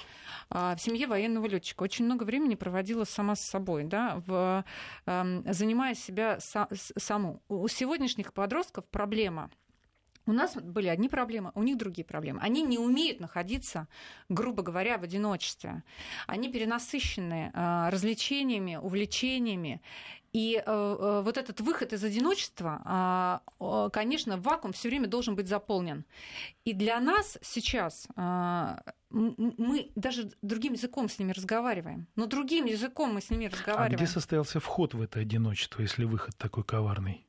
а, 0.50 0.74
в 0.76 0.80
семье 0.80 1.06
военного 1.06 1.46
летчика. 1.46 1.84
Очень 1.84 2.04
много 2.06 2.24
времени 2.24 2.54
проводила 2.54 3.04
сама 3.04 3.36
с 3.36 3.40
собой, 3.40 3.84
да, 3.84 4.22
в, 4.26 4.64
занимая 5.06 5.94
себя 5.94 6.38
саму. 6.40 7.42
У 7.48 7.68
сегодняшних 7.68 8.32
подростков 8.32 8.84
проблема– 8.86 9.50
у 10.26 10.32
нас 10.32 10.56
были 10.56 10.88
одни 10.88 11.08
проблемы, 11.08 11.52
у 11.54 11.62
них 11.62 11.76
другие 11.76 12.04
проблемы. 12.04 12.40
Они 12.42 12.62
не 12.62 12.78
умеют 12.78 13.20
находиться, 13.20 13.86
грубо 14.28 14.62
говоря, 14.62 14.98
в 14.98 15.04
одиночестве. 15.04 15.82
Они 16.26 16.50
перенасыщены 16.50 17.52
э, 17.54 17.88
развлечениями, 17.90 18.76
увлечениями. 18.76 19.80
И 20.32 20.56
э, 20.56 20.62
э, 20.66 21.22
вот 21.24 21.38
этот 21.38 21.60
выход 21.60 21.92
из 21.92 22.04
одиночества, 22.04 23.40
конечно, 23.92 24.36
вакуум 24.36 24.72
все 24.72 24.88
время 24.88 25.06
должен 25.06 25.34
быть 25.34 25.48
заполнен. 25.48 26.04
И 26.64 26.74
для 26.74 27.00
нас 27.00 27.38
сейчас 27.40 28.08
мы 28.16 29.90
даже 29.94 30.32
другим 30.42 30.74
языком 30.74 31.08
с 31.08 31.18
ними 31.18 31.32
разговариваем. 31.32 32.06
Но 32.16 32.26
другим 32.26 32.66
языком 32.66 33.14
мы 33.14 33.22
с 33.22 33.30
ними 33.30 33.46
разговариваем. 33.46 33.94
А 33.94 33.96
где 33.96 34.06
состоялся 34.06 34.60
вход 34.60 34.94
в 34.94 35.00
это 35.00 35.20
одиночество, 35.20 35.82
если 35.82 36.04
выход 36.04 36.36
такой 36.36 36.64
коварный? 36.64 37.26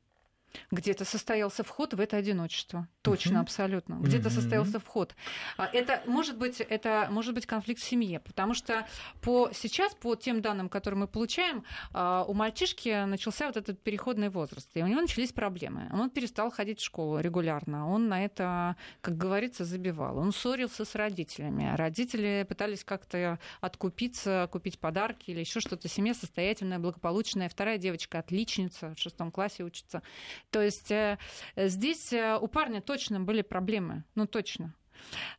Где-то 0.71 1.05
состоялся 1.05 1.63
вход 1.63 1.93
в 1.93 1.99
это 1.99 2.17
одиночество. 2.17 2.87
Точно, 3.01 3.37
uh-huh. 3.37 3.41
абсолютно. 3.41 3.95
Где-то 3.95 4.29
uh-huh. 4.29 4.33
состоялся 4.33 4.79
вход. 4.79 5.15
А, 5.57 5.67
это 5.71 6.01
может 6.05 6.37
быть, 6.37 6.61
это 6.61 7.07
может 7.11 7.33
быть 7.33 7.45
конфликт 7.45 7.81
в 7.81 7.83
семье, 7.83 8.19
потому 8.19 8.53
что 8.53 8.87
по, 9.21 9.49
сейчас, 9.53 9.93
по 9.95 10.15
тем 10.15 10.41
данным, 10.41 10.69
которые 10.69 10.99
мы 10.99 11.07
получаем, 11.07 11.63
а, 11.93 12.25
у 12.27 12.33
мальчишки 12.33 13.05
начался 13.05 13.47
вот 13.47 13.57
этот 13.57 13.81
переходный 13.81 14.29
возраст, 14.29 14.69
и 14.75 14.83
у 14.83 14.87
него 14.87 15.01
начались 15.01 15.31
проблемы. 15.31 15.89
Он 15.93 16.09
перестал 16.09 16.51
ходить 16.51 16.79
в 16.79 16.83
школу 16.83 17.19
регулярно, 17.19 17.89
он 17.89 18.07
на 18.07 18.23
это, 18.23 18.75
как 19.01 19.17
говорится, 19.17 19.63
забивал. 19.63 20.17
Он 20.17 20.31
ссорился 20.31 20.85
с 20.85 20.95
родителями. 20.95 21.75
Родители 21.75 22.45
пытались 22.47 22.83
как-то 22.83 23.39
откупиться, 23.61 24.49
купить 24.51 24.79
подарки 24.79 25.31
или 25.31 25.39
еще 25.39 25.59
что-то. 25.59 25.87
Семья 25.87 26.13
состоятельная, 26.13 26.79
благополучная. 26.79 27.49
Вторая 27.49 27.77
девочка 27.77 28.19
отличница, 28.19 28.93
в 28.95 28.99
шестом 28.99 29.31
классе 29.31 29.63
учится. 29.63 30.01
То 30.49 30.61
есть 30.61 30.91
э, 30.91 31.17
здесь 31.55 32.13
э, 32.13 32.37
у 32.39 32.47
парня 32.47 32.81
точно 32.81 33.19
были 33.19 33.41
проблемы, 33.41 34.03
ну 34.15 34.27
точно. 34.27 34.73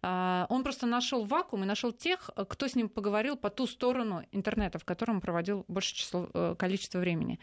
А, 0.02 0.46
он 0.48 0.62
просто 0.62 0.86
нашел 0.86 1.24
вакуум 1.24 1.64
и 1.64 1.66
нашел 1.66 1.92
тех, 1.92 2.30
кто 2.48 2.68
с 2.68 2.76
ним 2.76 2.88
поговорил 2.88 3.36
по 3.36 3.50
ту 3.50 3.66
сторону 3.66 4.24
интернета, 4.32 4.78
в 4.78 4.84
котором 4.84 5.20
проводил 5.20 5.64
большее 5.68 5.96
число, 5.96 6.28
э, 6.32 6.54
количество 6.58 6.98
времени. 6.98 7.40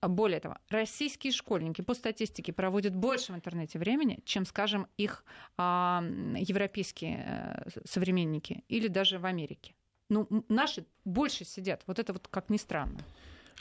А 0.00 0.08
более 0.08 0.38
того, 0.38 0.58
российские 0.68 1.32
школьники 1.32 1.80
по 1.80 1.94
статистике 1.94 2.52
проводят 2.52 2.94
больше 2.94 3.32
в 3.32 3.36
интернете 3.36 3.78
времени, 3.78 4.20
чем, 4.26 4.44
скажем, 4.44 4.86
их 4.98 5.24
а, 5.56 6.04
европейские 6.36 7.64
современники 7.86 8.64
или 8.68 8.88
даже 8.88 9.18
в 9.18 9.24
Америке. 9.24 9.74
Ну, 10.10 10.28
наши 10.50 10.84
больше 11.06 11.46
сидят. 11.46 11.82
Вот 11.86 11.98
это 11.98 12.12
вот 12.12 12.28
как 12.28 12.50
ни 12.50 12.58
странно. 12.58 12.98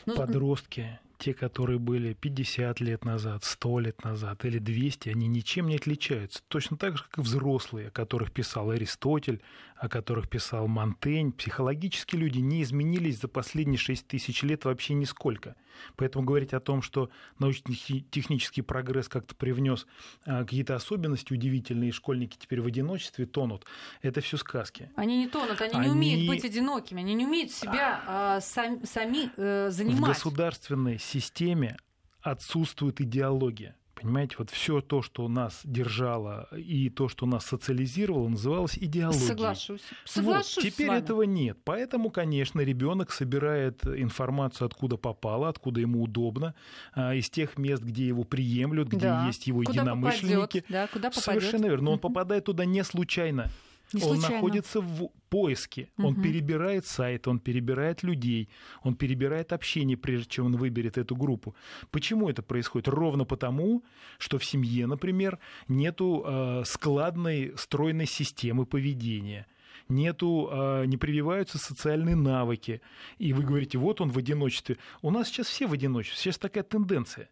Ну, 0.06 0.16
Подростки 0.16 1.00
те, 1.24 1.34
которые 1.34 1.80
были 1.80 2.14
50 2.14 2.82
лет 2.82 3.06
назад, 3.06 3.46
100 3.46 3.80
лет 3.80 4.04
назад 4.04 4.44
или 4.44 4.60
200, 4.60 5.08
они 5.08 5.28
ничем 5.28 5.68
не 5.68 5.78
отличаются. 5.78 6.42
Точно 6.50 6.76
так 6.76 6.98
же, 6.98 7.06
как 7.06 7.20
и 7.20 7.22
взрослые, 7.22 7.88
о 7.88 7.92
которых 7.92 8.34
писал 8.34 8.72
Аристотель, 8.72 9.42
о 9.78 9.88
которых 9.88 10.30
писал 10.30 10.68
Монтень. 10.68 11.32
Психологически 11.32 12.16
люди 12.16 12.40
не 12.40 12.64
изменились 12.64 13.20
за 13.20 13.30
последние 13.30 13.78
6 13.78 14.06
тысяч 14.06 14.44
лет 14.44 14.66
вообще 14.66 14.94
нисколько. 14.96 15.56
Поэтому 15.96 16.26
говорить 16.26 16.54
о 16.54 16.60
том, 16.60 16.82
что 16.82 17.10
научно-технический 17.40 18.62
прогресс 18.62 19.08
как-то 19.08 19.36
привнес 19.36 19.86
а, 20.26 20.44
какие-то 20.44 20.76
особенности 20.76 21.34
удивительные, 21.34 21.90
и 21.90 21.92
школьники 21.92 22.38
теперь 22.38 22.62
в 22.62 22.68
одиночестве 22.68 23.26
тонут, 23.26 23.66
это 24.02 24.22
все 24.22 24.38
сказки. 24.38 24.92
Они 24.96 25.18
не 25.18 25.28
тонут, 25.28 25.60
они, 25.62 25.74
они... 25.74 25.86
не 25.88 25.92
умеют 25.92 26.28
быть 26.28 26.46
одинокими, 26.46 27.02
они 27.02 27.14
не 27.14 27.26
умеют 27.26 27.52
себя 27.52 28.04
а, 28.08 28.42
сами, 28.42 28.86
сами 28.86 29.32
э, 29.36 29.70
занимать. 29.70 30.02
В 30.02 30.08
государственной 30.08 31.00
системе 31.13 31.78
отсутствует 32.21 33.02
идеология. 33.02 33.76
Понимаете, 33.95 34.36
вот 34.39 34.49
все 34.49 34.82
то, 34.82 35.02
что 35.02 35.30
нас 35.30 35.62
держало 35.63 36.49
и 36.58 36.89
то, 36.89 37.08
что 37.08 37.26
нас 37.26 37.45
социализировало, 37.45 38.28
называлось 38.28 38.78
идеологией. 38.78 39.28
Соглашусь. 39.28 39.82
Соглашусь 40.04 40.56
вот, 40.58 40.63
теперь 40.65 40.91
этого 40.91 41.21
нет. 41.21 41.58
Поэтому, 41.63 42.10
конечно, 42.10 42.60
ребенок 42.60 43.12
собирает 43.12 43.86
информацию, 43.86 44.65
откуда 44.65 44.97
попало, 44.97 45.47
откуда 45.47 45.80
ему 45.80 46.04
удобно, 46.04 46.54
а, 46.93 47.13
из 47.13 47.30
тех 47.30 47.58
мест, 47.58 47.82
где 47.82 48.08
его 48.08 48.26
приемлют, 48.26 48.89
где 48.89 49.08
да. 49.08 49.28
есть 49.28 49.47
его 49.47 49.63
куда 49.63 49.82
единомышленники. 49.82 50.36
Попадет, 50.36 50.65
да, 50.67 50.88
куда 50.88 51.10
попадет. 51.10 51.23
Совершенно 51.23 51.65
верно. 51.67 51.86
Но 51.86 51.91
он 51.93 51.99
попадает 51.99 52.45
туда 52.45 52.65
не 52.65 52.84
случайно. 52.84 53.49
Не 53.94 54.04
он 54.04 54.20
находится 54.20 54.82
в 54.82 55.10
поиске, 55.30 55.90
угу. 55.98 56.08
он 56.08 56.22
перебирает 56.22 56.86
сайт, 56.86 57.28
он 57.28 57.40
перебирает 57.40 58.04
людей, 58.04 58.50
он 58.84 58.96
перебирает 58.96 59.54
общение, 59.54 59.98
прежде 59.98 60.28
чем 60.30 60.46
он 60.48 60.58
выберет 60.58 60.98
эту 60.98 61.16
группу. 61.16 61.56
Почему 61.92 62.30
это 62.30 62.42
происходит? 62.42 62.88
Ровно 62.88 63.26
потому, 63.26 63.84
что 64.18 64.38
в 64.38 64.46
семье, 64.46 64.88
например, 64.88 65.40
нету 65.68 66.24
э, 66.26 66.64
складной, 66.66 67.54
стройной 67.58 68.06
системы 68.06 68.66
поведения 68.66 69.48
нету, 69.90 70.50
а, 70.52 70.84
не 70.86 70.98
прививаются 70.98 71.58
социальные 71.58 72.16
навыки. 72.16 72.82
И 73.18 73.34
вы 73.34 73.44
говорите, 73.44 73.78
вот 73.78 74.02
он 74.02 74.10
в 74.10 74.18
одиночестве. 74.18 74.78
У 75.02 75.12
нас 75.12 75.28
сейчас 75.28 75.48
все 75.48 75.68
в 75.68 75.74
одиночестве, 75.74 76.18
сейчас 76.18 76.38
такая 76.38 76.64
тенденция. 76.64 77.30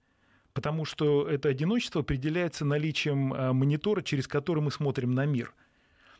Потому 0.53 0.83
что 0.83 1.27
это 1.27 1.47
одиночество 1.47 2.01
определяется 2.01 2.65
наличием 2.65 3.33
а, 3.33 3.53
монитора, 3.53 4.01
через 4.01 4.27
который 4.27 4.61
мы 4.61 4.71
смотрим 4.71 5.13
на 5.13 5.25
мир– 5.25 5.53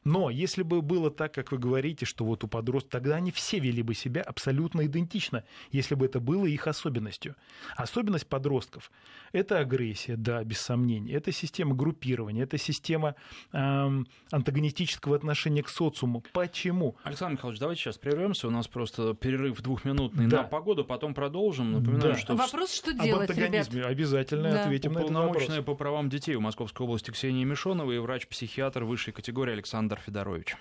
но 0.04 0.30
если 0.30 0.64
бы 0.64 0.82
было 0.82 1.12
так, 1.12 1.34
как 1.34 1.52
вы 1.52 1.60
говорите, 1.60 2.06
что 2.06 2.26
вот 2.26 2.44
у 2.44 2.48
подростков, 2.48 2.92
тогда 2.92 3.16
они 3.18 3.32
все 3.32 3.60
вели 3.60 3.84
бы 3.84 3.94
себя 3.94 4.22
абсолютно 4.22 4.86
идентично, 4.86 5.44
если 5.72 5.96
бы 5.96 6.06
это 6.06 6.20
было 6.20 6.46
их 6.46 6.68
особенностью. 6.68 7.36
Особенность 7.76 8.28
подростков– 8.28 8.92
это 9.32 9.60
агрессия, 9.60 10.16
да, 10.16 10.44
без 10.44 10.60
сомнений. 10.60 11.12
Это 11.12 11.32
система 11.32 11.76
группирования, 11.76 12.44
это 12.44 12.58
система 12.58 13.16
эм, 13.52 14.08
антагонистического 14.32 15.16
отношения 15.16 15.62
к 15.62 15.70
социуму. 15.70 16.24
Почему? 16.34 16.96
Александр 17.04 17.34
Михайлович, 17.34 17.60
давайте 17.60 17.82
сейчас 17.82 17.98
прервемся. 17.98 18.48
У 18.48 18.52
нас 18.52 18.68
просто 18.68 19.14
перерыв 19.14 19.62
двухминутный 19.62 20.28
да. 20.28 20.38
на 20.38 20.44
погоду, 20.48 20.84
потом 20.84 21.14
продолжим. 21.14 21.74
Напоминаю, 21.74 22.14
да. 22.14 22.20
что... 22.20 22.36
Вопрос, 22.36 22.74
что 22.74 22.92
делать, 22.94 23.30
Об 23.30 23.32
антагонизме 23.32 23.80
ребят? 23.80 23.92
обязательно 23.92 24.52
да. 24.52 24.64
ответим 24.64 24.94
на 24.94 25.00
этот 25.00 25.12
вопрос. 25.12 25.66
по 25.66 25.76
правам 25.76 26.10
детей 26.10 26.36
в 26.36 26.42
Московской 26.42 26.86
области 26.86 27.12
Ксения 27.12 27.46
Мишонова 27.46 27.92
и 27.92 28.00
врач-психиатр 28.00 28.84
высшей 28.84 29.14
категории 29.14 29.54
Александр 29.54 29.91
Александр 29.92 30.02
Федорович. 30.06 30.56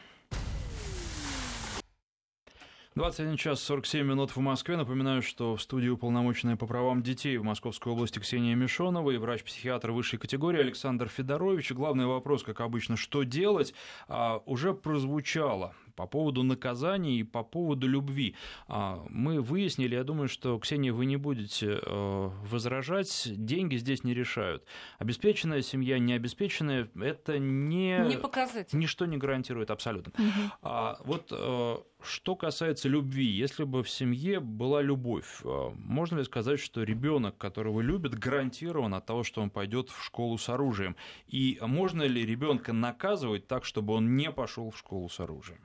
21 2.97 3.37
час 3.37 3.63
47 3.63 4.05
минут 4.05 4.35
в 4.35 4.41
Москве. 4.41 4.77
Напоминаю, 4.77 5.23
что 5.23 5.55
в 5.55 5.63
студии 5.63 5.89
уполномоченная 5.89 6.57
по 6.57 6.67
правам 6.67 7.03
детей 7.03 7.37
в 7.37 7.45
Московской 7.45 7.93
области 7.93 8.19
Ксения 8.19 8.57
Мишонова 8.57 9.13
и 9.13 9.17
врач-психиатр 9.17 9.93
высшей 9.93 10.19
категории 10.19 10.61
Александр 10.61 11.09
Федорович. 11.09 11.71
главный 11.71 12.07
вопрос, 12.07 12.43
как 12.43 12.61
обычно, 12.61 12.97
что 12.97 13.23
делать, 13.23 13.73
а, 14.09 14.43
уже 14.47 14.75
прозвучало 14.75 15.75
по 16.01 16.07
поводу 16.07 16.43
наказания 16.43 17.17
и 17.17 17.23
по 17.25 17.43
поводу 17.43 17.87
любви. 17.87 18.35
А, 18.69 19.05
мы 19.11 19.43
выяснили, 19.43 19.97
я 19.97 20.03
думаю, 20.03 20.29
что, 20.29 20.59
Ксения, 20.59 20.95
вы 20.95 21.05
не 21.05 21.19
будете 21.19 21.79
э, 21.83 22.31
возражать, 22.51 23.25
деньги 23.27 23.77
здесь 23.77 24.03
не 24.03 24.15
решают. 24.15 24.65
Обеспеченная 24.99 25.61
семья, 25.61 25.99
необеспеченная, 25.99 26.89
это 26.99 27.39
не... 27.39 27.99
Не 28.09 28.17
показатель. 28.17 28.79
Ничто 28.79 29.05
не 29.05 29.19
гарантирует 29.19 29.71
абсолютно. 29.71 30.15
Угу. 30.17 30.53
А, 30.63 30.97
вот 31.05 31.29
э, 31.33 31.77
что 32.03 32.35
касается 32.35 32.89
любви, 32.89 33.27
если 33.27 33.65
бы 33.65 33.83
в 33.83 33.91
семье 33.91 34.41
была 34.41 34.81
любовь, 34.81 35.43
э, 35.45 35.71
можно 35.75 36.19
ли 36.19 36.25
сказать, 36.25 36.61
что 36.61 36.83
ребенок, 36.83 37.37
которого 37.37 37.83
любит, 37.83 38.15
гарантирован 38.15 38.95
от 38.95 39.05
того, 39.05 39.23
что 39.23 39.43
он 39.43 39.51
пойдет 39.51 39.91
в 39.91 40.03
школу 40.03 40.39
с 40.39 40.49
оружием? 40.49 40.97
И 41.27 41.59
можно 41.61 42.05
ли 42.05 42.25
ребенка 42.25 42.73
наказывать 42.73 43.47
так, 43.47 43.67
чтобы 43.67 43.93
он 43.93 44.17
не 44.17 44.31
пошел 44.33 44.71
в 44.71 44.79
школу 44.79 45.11
с 45.11 45.21
оружием? 45.21 45.61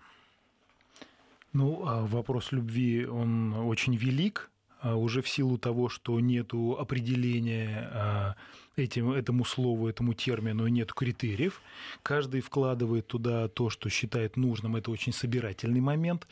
Ну, 1.56 1.88
а 1.88 2.06
вопрос 2.06 2.52
любви, 2.52 3.06
он 3.06 3.54
очень 3.54 3.96
велик, 3.96 4.52
а 4.82 4.96
уже 4.98 5.22
в 5.22 5.30
силу 5.30 5.58
того, 5.58 5.88
что 5.88 6.20
нет 6.20 6.54
определения 6.54 7.90
а, 7.94 8.36
этим, 8.76 9.12
этому 9.12 9.46
слову, 9.46 9.88
этому 9.88 10.14
термину, 10.14 10.68
нет 10.68 10.92
критериев. 10.92 11.62
Каждый 12.04 12.42
вкладывает 12.42 13.08
туда 13.08 13.48
то, 13.48 13.70
что 13.70 13.90
считает 13.90 14.36
нужным. 14.36 14.76
Это 14.76 14.92
очень 14.92 15.14
собирательный 15.14 15.80
момент. 15.80 16.28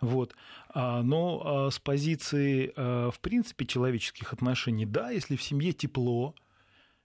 Вот. 0.00 0.34
Но 0.74 1.70
с 1.70 1.78
позиции, 1.78 2.72
в 2.76 3.20
принципе, 3.20 3.66
человеческих 3.66 4.32
отношений, 4.32 4.84
да, 4.84 5.10
если 5.12 5.36
в 5.36 5.42
семье 5.42 5.72
тепло, 5.72 6.34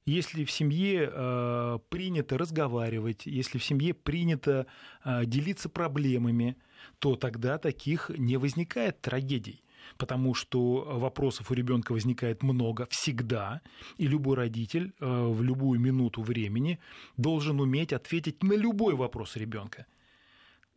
если 0.08 0.46
в 0.46 0.52
семье 0.52 1.80
принято 1.90 2.40
разговаривать, 2.40 3.28
если 3.28 3.60
в 3.60 3.64
семье 3.64 3.94
принято 3.94 4.66
делиться 5.06 5.70
проблемами, 5.70 6.58
то 7.00 7.16
тогда 7.16 7.58
таких 7.58 8.10
не 8.10 8.38
возникает 8.38 9.02
трагедий 9.02 9.64
потому 9.98 10.34
что 10.34 10.84
вопросов 11.00 11.52
у 11.52 11.54
ребенка 11.54 11.92
возникает 11.92 12.44
много 12.44 12.88
всегда, 12.90 13.62
и 13.98 14.08
любой 14.08 14.38
родитель 14.38 14.94
э, 15.00 15.06
в 15.06 15.42
любую 15.44 15.80
минуту 15.80 16.22
времени 16.22 16.80
должен 17.18 17.60
уметь 17.60 17.94
ответить 17.94 18.44
на 18.44 18.54
любой 18.54 18.96
вопрос 18.96 19.36
ребенка. 19.36 19.86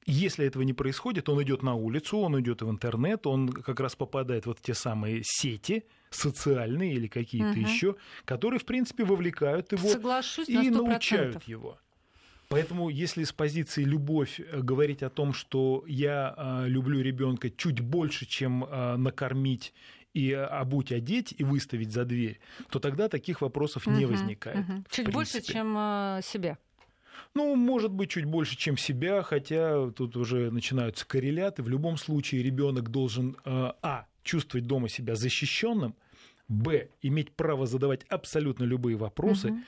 Если 0.07 0.45
этого 0.45 0.63
не 0.63 0.75
происходит, 0.75 1.29
он 1.31 1.43
идет 1.43 1.63
на 1.63 1.75
улицу, 1.75 2.19
он 2.19 2.39
идет 2.39 2.61
в 2.61 2.71
интернет, 2.71 3.27
он 3.27 3.49
как 3.49 3.81
раз 3.81 3.97
попадает 3.97 4.45
в 4.45 4.49
вот 4.49 4.61
те 4.61 4.75
самые 4.75 5.23
сети 5.25 5.85
социальные 6.11 6.93
или 6.93 7.07
какие-то 7.09 7.59
угу. 7.59 7.61
еще, 7.61 7.97
которые, 8.27 8.61
в 8.61 8.67
принципе, 8.67 9.05
вовлекают 9.05 9.73
его 9.73 9.89
Соглашусь 9.89 10.49
и 10.49 10.71
научают 10.71 11.45
его. 11.45 11.79
Поэтому, 12.49 12.89
если 12.89 13.25
с 13.25 13.33
позиции 13.33 13.85
любовь 13.85 14.41
э, 14.41 14.61
говорить 14.61 15.03
о 15.03 15.11
том, 15.11 15.33
что 15.33 15.85
я 15.87 16.35
э, 16.37 16.69
люблю 16.69 17.01
ребенка 17.01 17.51
чуть 17.51 17.81
больше, 17.81 18.27
чем 18.27 18.65
э, 18.65 18.97
накормить 18.97 19.73
и 20.13 20.33
обуть, 20.33 20.93
одеть 20.93 21.35
и 21.37 21.43
выставить 21.43 21.91
за 21.91 22.05
дверь, 22.05 22.39
то 22.71 22.79
тогда 22.79 23.09
таких 23.09 23.41
вопросов 23.41 23.87
не 23.87 24.07
возникает. 24.07 24.59
Угу. 24.59 24.85
Чуть 24.91 25.13
больше, 25.13 25.41
чем 25.43 25.75
себя. 26.23 26.59
Ну, 27.35 27.57
может 27.57 27.91
быть, 27.91 28.11
чуть 28.11 28.25
больше, 28.25 28.57
чем 28.57 28.77
себя, 28.77 29.23
хотя 29.23 29.91
тут 29.91 30.17
уже 30.17 30.53
начинаются 30.53 31.05
корреляты. 31.05 31.65
В 31.65 31.69
любом 31.69 31.97
случае 31.97 32.45
ребенок 32.45 32.91
должен, 32.91 33.37
а, 33.45 34.07
чувствовать 34.23 34.67
дома 34.69 34.89
себя 34.89 35.17
защищенным, 35.17 35.97
Б. 36.49 36.89
Иметь 37.03 37.33
право 37.33 37.67
задавать 37.67 38.05
абсолютно 38.05 38.65
любые 38.65 38.97
вопросы. 38.97 39.51
Угу. 39.51 39.59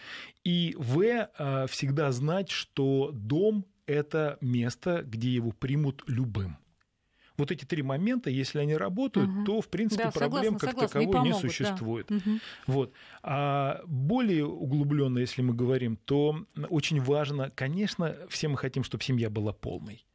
И 0.45 0.75
В. 0.79 1.29
А, 1.39 1.67
всегда 1.67 2.13
знать, 2.13 2.51
что 2.51 3.11
дом– 3.13 3.65
это 3.87 4.39
место, 4.41 5.03
где 5.07 5.31
его 5.31 5.53
примут 5.53 6.03
любым. 6.07 6.59
Вот 7.39 7.51
эти 7.51 7.65
три 7.65 7.83
момента, 7.83 8.31
если 8.31 8.59
они 8.61 8.77
работают, 8.77 9.29
угу. 9.29 9.45
то, 9.45 9.61
в 9.61 9.69
принципе, 9.69 10.05
да, 10.05 10.11
проблем 10.11 10.59
согласна, 10.59 10.59
как 10.59 10.71
согласна, 10.71 10.89
таковой 10.89 11.07
не, 11.07 11.13
помогут, 11.13 11.35
не 11.35 11.49
существует. 11.49 12.07
Да. 12.09 12.17
Угу. 12.17 12.39
Вот. 12.67 12.93
А 13.23 13.83
более 13.87 14.47
углубленно, 14.47 15.19
если 15.19 15.43
мы 15.43 15.55
говорим, 15.55 15.97
то 15.97 16.47
очень 16.69 17.01
важно, 17.01 17.51
конечно, 17.51 18.17
все 18.29 18.49
мы 18.49 18.57
хотим, 18.57 18.85
чтобы 18.85 19.05
семья 19.05 19.29
была 19.29 19.53
полной 19.53 20.07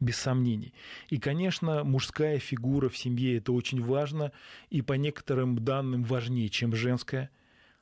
без 0.00 0.16
сомнений. 0.16 0.74
И, 1.08 1.18
конечно, 1.18 1.84
мужская 1.84 2.38
фигура 2.38 2.88
в 2.88 2.96
семье 2.96 3.36
это 3.36 3.52
очень 3.52 3.82
важно, 3.82 4.32
и 4.70 4.82
по 4.82 4.94
некоторым 4.94 5.62
данным 5.62 6.02
важнее, 6.02 6.48
чем 6.48 6.74
женская. 6.74 7.30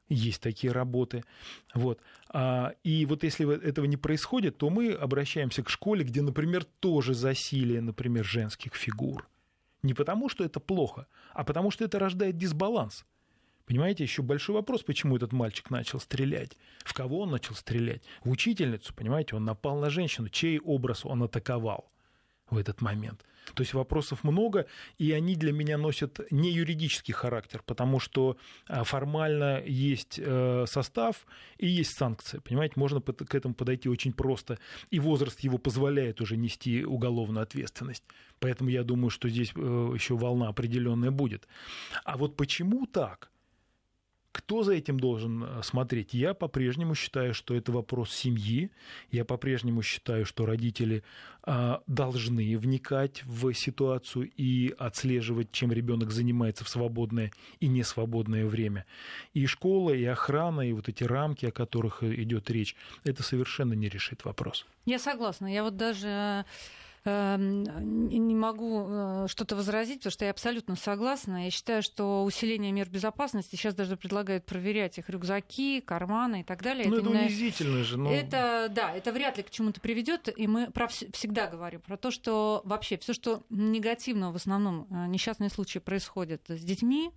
Есть 0.08 0.42
такие 0.42 0.72
работы. 0.72 1.22
Вот. 1.74 2.00
А, 2.30 2.72
и 2.82 3.04
вот 3.04 3.24
если 3.24 3.62
этого 3.62 3.84
не 3.84 3.98
происходит, 3.98 4.56
то 4.56 4.70
мы 4.70 4.92
обращаемся 4.92 5.62
к 5.62 5.68
школе, 5.68 6.02
где, 6.02 6.22
например, 6.22 6.64
тоже 6.64 7.12
засилие, 7.12 7.82
например, 7.82 8.24
женских 8.24 8.74
фигур. 8.74 9.28
Не 9.82 9.94
потому, 9.94 10.28
что 10.28 10.44
это 10.44 10.60
плохо, 10.60 11.06
а 11.34 11.44
потому, 11.44 11.70
что 11.70 11.84
это 11.84 11.98
рождает 11.98 12.38
дисбаланс. 12.38 13.04
Понимаете, 13.66 14.02
еще 14.02 14.22
большой 14.22 14.54
вопрос, 14.54 14.82
почему 14.82 15.16
этот 15.16 15.32
мальчик 15.32 15.68
начал 15.68 16.00
стрелять. 16.00 16.56
В 16.84 16.94
кого 16.94 17.20
он 17.20 17.30
начал 17.30 17.54
стрелять? 17.54 18.02
В 18.24 18.30
учительницу, 18.30 18.94
понимаете, 18.94 19.36
он 19.36 19.44
напал 19.44 19.78
на 19.78 19.90
женщину. 19.90 20.30
Чей 20.30 20.58
образ 20.58 21.04
он 21.04 21.22
атаковал? 21.22 21.92
В 22.50 22.56
этот 22.56 22.80
момент. 22.80 23.24
То 23.54 23.62
есть 23.62 23.74
вопросов 23.74 24.24
много, 24.24 24.66
и 24.98 25.12
они 25.12 25.34
для 25.34 25.52
меня 25.52 25.78
носят 25.78 26.20
не 26.30 26.50
юридический 26.50 27.14
характер, 27.14 27.62
потому 27.64 28.00
что 28.00 28.36
а, 28.66 28.84
формально 28.84 29.62
есть 29.64 30.18
э, 30.22 30.64
состав 30.66 31.26
и 31.56 31.66
есть 31.66 31.96
санкции. 31.96 32.40
Понимаете, 32.40 32.74
можно 32.76 33.00
к 33.00 33.34
этому 33.34 33.54
подойти 33.54 33.88
очень 33.88 34.12
просто, 34.12 34.58
и 34.90 35.00
возраст 35.00 35.40
его 35.40 35.58
позволяет 35.58 36.20
уже 36.20 36.36
нести 36.36 36.84
уголовную 36.84 37.42
ответственность. 37.42 38.04
Поэтому 38.38 38.70
я 38.70 38.84
думаю, 38.84 39.10
что 39.10 39.28
здесь 39.28 39.52
э, 39.54 39.90
еще 39.94 40.16
волна 40.16 40.48
определенная 40.48 41.10
будет. 41.10 41.48
А 42.04 42.16
вот 42.16 42.36
почему 42.36 42.86
так? 42.86 43.30
Кто 44.32 44.62
за 44.62 44.74
этим 44.74 45.00
должен 45.00 45.42
э, 45.42 45.62
смотреть? 45.62 46.14
Я 46.14 46.34
по-прежнему 46.34 46.94
считаю, 46.94 47.34
что 47.34 47.54
это 47.54 47.72
вопрос 47.72 48.12
семьи. 48.12 48.70
Я 49.10 49.24
по-прежнему 49.24 49.82
считаю, 49.82 50.26
что 50.26 50.46
родители 50.46 51.02
а, 51.42 51.82
должны 51.86 52.58
вникать 52.58 53.24
в 53.24 53.52
ситуацию 53.54 54.30
и 54.36 54.74
отслеживать, 54.78 55.50
чем 55.50 55.72
ребенок 55.72 56.10
занимается 56.10 56.64
в 56.64 56.68
свободное 56.68 57.32
и 57.58 57.68
несвободное 57.68 58.44
время. 58.44 58.84
И 59.32 59.46
школа, 59.46 59.92
и 59.92 60.04
охрана, 60.04 60.60
и 60.60 60.72
вот 60.72 60.90
эти 60.90 61.04
рамки, 61.04 61.46
о 61.46 61.50
которых 61.50 62.02
идет 62.02 62.50
речь, 62.50 62.76
это 63.04 63.22
совершенно 63.22 63.72
не 63.72 63.88
решит 63.88 64.26
вопрос. 64.26 64.66
Я 64.84 64.98
согласна. 64.98 65.52
Я 65.52 65.64
вот 65.64 65.76
даже 65.76 66.44
не 67.04 68.34
могу 68.34 68.86
э, 68.88 69.26
что-то 69.28 69.56
возразить, 69.56 69.98
потому 69.98 70.12
что 70.12 70.24
я 70.24 70.30
абсолютно 70.30 70.76
согласна. 70.76 71.44
Я 71.44 71.50
считаю, 71.50 71.82
что 71.82 72.24
усиление 72.24 72.72
мер 72.72 72.88
безопасности 72.88 73.56
сейчас 73.56 73.74
даже 73.74 73.96
предлагают 73.96 74.44
проверять 74.46 74.98
их 74.98 75.08
рюкзаки, 75.08 75.80
карманы 75.80 76.40
и 76.40 76.44
так 76.44 76.62
далее. 76.62 76.88
Ну, 76.88 76.96
это, 76.96 77.08
это 77.08 77.18
унизительно 77.18 77.84
же. 77.84 77.98
Но... 77.98 78.10
Это, 78.12 78.68
да, 78.70 78.94
это 78.94 79.12
вряд 79.12 79.36
ли 79.36 79.42
к 79.42 79.50
чему-то 79.50 79.80
приведет. 79.80 80.28
И 80.36 80.46
мы 80.46 80.70
про, 80.70 80.88
всегда 80.88 81.46
говорим 81.46 81.80
про 81.80 81.96
то, 81.96 82.10
что 82.10 82.62
вообще 82.64 82.98
все, 82.98 83.12
что 83.12 83.42
негативно 83.48 84.32
в 84.32 84.36
основном 84.36 84.86
э, 84.90 85.06
несчастные 85.06 85.50
случаи 85.50 85.78
происходят 85.78 86.42
с 86.48 86.62
детьми, 86.62 87.10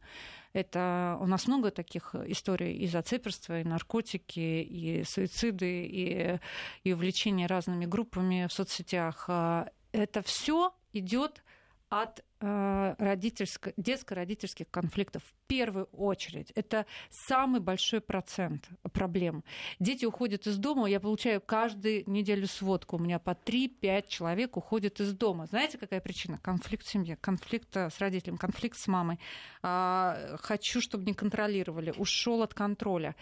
это 0.53 1.17
у 1.21 1.27
нас 1.27 1.47
много 1.47 1.71
таких 1.71 2.13
историй 2.25 2.73
и 2.73 2.87
зацеперства, 2.87 3.61
и 3.61 3.63
наркотики, 3.63 4.39
и 4.39 5.03
суициды, 5.03 5.85
и, 5.85 6.39
и 6.83 6.93
увлечение 6.93 7.47
разными 7.47 7.85
группами 7.85 8.47
в 8.47 8.53
соцсетях. 8.53 9.25
А 9.27 9.69
Это 9.91 10.21
все 10.21 10.73
идет 10.93 11.43
от 11.91 12.23
э, 12.39 12.95
родительско- 12.99 13.73
детско-родительских 13.75 14.71
конфликтов 14.71 15.23
в 15.23 15.33
первую 15.47 15.85
очередь. 15.91 16.51
Это 16.55 16.85
самый 17.09 17.59
большой 17.59 17.99
процент 17.99 18.69
проблем. 18.93 19.43
Дети 19.79 20.05
уходят 20.05 20.47
из 20.47 20.57
дома, 20.57 20.89
я 20.89 21.01
получаю 21.01 21.41
каждую 21.41 22.09
неделю 22.09 22.47
сводку, 22.47 22.95
у 22.95 22.99
меня 22.99 23.19
по 23.19 23.31
3-5 23.31 24.07
человек 24.07 24.55
уходят 24.55 25.01
из 25.01 25.13
дома. 25.13 25.47
Знаете, 25.47 25.77
какая 25.77 25.99
причина? 25.99 26.39
Конфликт 26.41 26.85
в 26.85 26.89
семье, 26.89 27.17
конфликт 27.17 27.75
э, 27.75 27.89
с 27.89 27.99
родителем, 27.99 28.37
конфликт 28.37 28.77
с 28.77 28.87
мамой. 28.87 29.19
А, 29.61 30.37
хочу, 30.39 30.79
чтобы 30.79 31.03
не 31.03 31.13
контролировали, 31.13 31.93
ушел 31.97 32.41
от 32.41 32.53
контроля 32.53 33.17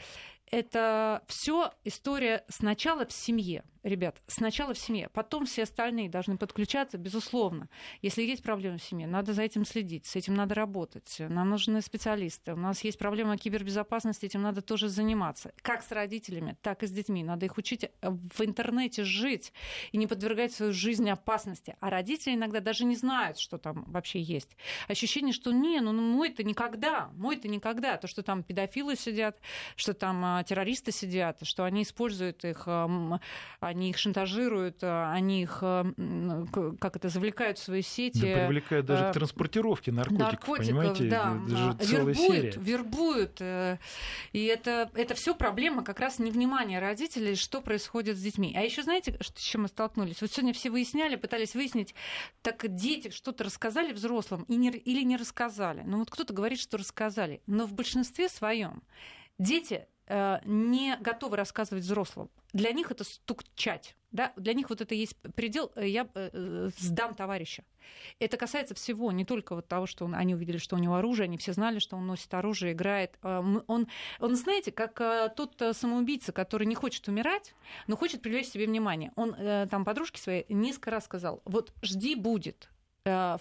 это 0.51 1.23
все 1.27 1.71
история 1.83 2.43
сначала 2.47 3.05
в 3.05 3.11
семье, 3.11 3.63
ребят, 3.83 4.21
сначала 4.27 4.73
в 4.73 4.77
семье, 4.77 5.09
потом 5.13 5.45
все 5.45 5.63
остальные 5.63 6.09
должны 6.09 6.37
подключаться, 6.37 6.97
безусловно. 6.97 7.69
Если 8.01 8.23
есть 8.23 8.43
проблемы 8.43 8.77
в 8.77 8.83
семье, 8.83 9.07
надо 9.07 9.33
за 9.33 9.43
этим 9.43 9.65
следить, 9.65 10.05
с 10.05 10.15
этим 10.15 10.33
надо 10.33 10.55
работать. 10.55 11.17
Нам 11.19 11.49
нужны 11.49 11.81
специалисты. 11.81 12.53
У 12.53 12.57
нас 12.57 12.83
есть 12.83 12.97
проблема 12.97 13.37
кибербезопасности, 13.37 14.25
этим 14.25 14.41
надо 14.41 14.61
тоже 14.61 14.89
заниматься. 14.89 15.53
Как 15.61 15.83
с 15.83 15.91
родителями, 15.91 16.57
так 16.61 16.83
и 16.83 16.87
с 16.87 16.91
детьми. 16.91 17.23
Надо 17.23 17.45
их 17.45 17.57
учить 17.57 17.83
э, 17.83 18.09
в 18.09 18.41
интернете 18.41 19.03
жить 19.03 19.53
и 19.91 19.97
не 19.97 20.07
подвергать 20.07 20.51
свою 20.51 20.73
жизнь 20.73 21.09
опасности. 21.09 21.75
А 21.79 21.89
родители 21.89 22.35
иногда 22.35 22.59
даже 22.59 22.85
не 22.85 22.95
знают, 22.95 23.37
что 23.37 23.57
там 23.57 23.85
вообще 23.87 24.21
есть. 24.21 24.57
Ощущение, 24.87 25.33
что 25.33 25.51
не, 25.51 25.79
ну, 25.79 25.93
мой-то 25.93 26.43
никогда, 26.43 27.09
мой-то 27.15 27.47
никогда. 27.47 27.97
То, 27.97 28.07
что 28.07 28.23
там 28.23 28.43
педофилы 28.43 28.95
сидят, 28.95 29.39
что 29.75 29.93
там 29.93 30.23
а, 30.25 30.38
террористы 30.43 30.91
сидят, 30.91 31.39
что 31.43 31.63
они 31.63 31.83
используют 31.83 32.45
их, 32.45 32.67
они 33.59 33.89
их 33.89 33.97
шантажируют, 33.97 34.83
они 34.83 35.43
их, 35.43 35.59
как 35.59 36.95
это, 36.95 37.09
завлекают 37.09 37.57
в 37.57 37.63
свои 37.63 37.81
сети. 37.81 38.33
Да, 38.33 38.47
привлекают 38.47 38.85
даже 38.85 39.09
к 39.09 39.13
транспортировке 39.13 39.91
наркотиков, 39.91 40.27
наркотиков 40.27 40.57
понимаете? 40.57 41.03
Да, 41.09 41.37
это 41.47 41.85
же 41.85 41.97
вербуют, 41.97 42.17
серия. 42.17 42.53
вербуют. 42.57 43.41
Э, 43.41 43.77
и 44.33 44.45
это, 44.45 44.89
это 44.93 45.15
все 45.15 45.35
проблема 45.35 45.83
как 45.83 45.99
раз 45.99 46.19
невнимания 46.19 46.79
родителей, 46.79 47.35
что 47.35 47.61
происходит 47.61 48.17
с 48.17 48.21
детьми. 48.21 48.53
А 48.55 48.61
еще 48.61 48.83
знаете, 48.83 49.17
с 49.19 49.41
чем 49.41 49.63
мы 49.63 49.67
столкнулись? 49.67 50.21
Вот 50.21 50.31
сегодня 50.31 50.53
все 50.53 50.69
выясняли, 50.69 51.15
пытались 51.15 51.55
выяснить, 51.55 51.93
так 52.41 52.63
дети 52.75 53.09
что-то 53.09 53.43
рассказали 53.43 53.93
взрослым 53.93 54.43
и 54.43 54.55
не, 54.55 54.69
или 54.69 55.03
не 55.03 55.17
рассказали. 55.17 55.83
Ну 55.85 55.99
вот 55.99 56.09
кто-то 56.09 56.33
говорит, 56.33 56.59
что 56.59 56.77
рассказали, 56.77 57.41
но 57.47 57.65
в 57.65 57.73
большинстве 57.73 58.29
своем 58.29 58.83
дети 59.37 59.87
не 60.45 60.97
готовы 60.99 61.37
рассказывать 61.37 61.83
взрослым. 61.83 62.29
Для 62.53 62.71
них 62.71 62.91
это 62.91 63.03
стукчать. 63.03 63.95
Да? 64.11 64.33
Для 64.35 64.53
них 64.53 64.69
вот 64.69 64.81
это 64.81 64.95
есть 64.95 65.15
предел, 65.35 65.71
э, 65.75 65.87
я 65.87 66.07
э, 66.15 66.69
сдам 66.77 67.13
товарища. 67.13 67.63
Это 68.17 68.37
касается 68.37 68.73
всего, 68.73 69.11
не 69.11 69.23
только 69.23 69.53
вот 69.53 69.67
того, 69.67 69.85
что 69.85 70.05
он, 70.05 70.15
они 70.15 70.33
увидели, 70.33 70.57
что 70.57 70.75
у 70.75 70.79
него 70.79 70.95
оружие, 70.95 71.25
они 71.25 71.37
все 71.37 71.53
знали, 71.53 71.77
что 71.77 71.95
он 71.95 72.07
носит 72.07 72.33
оружие, 72.33 72.73
играет. 72.73 73.17
Он, 73.21 73.87
он 74.19 74.35
знаете, 74.35 74.71
как 74.71 75.35
тот 75.35 75.61
самоубийца, 75.73 76.31
который 76.31 76.67
не 76.67 76.75
хочет 76.75 77.07
умирать, 77.07 77.53
но 77.87 77.95
хочет 77.95 78.21
привлечь 78.21 78.47
себе 78.47 78.67
внимание. 78.67 79.11
Он 79.15 79.35
там 79.69 79.85
подружке 79.85 80.21
своей 80.21 80.45
несколько 80.49 80.91
раз 80.91 81.05
сказал, 81.05 81.41
вот 81.45 81.73
жди 81.81 82.15
будет, 82.15 82.69
Э, 82.69 82.78
в, 83.05 83.39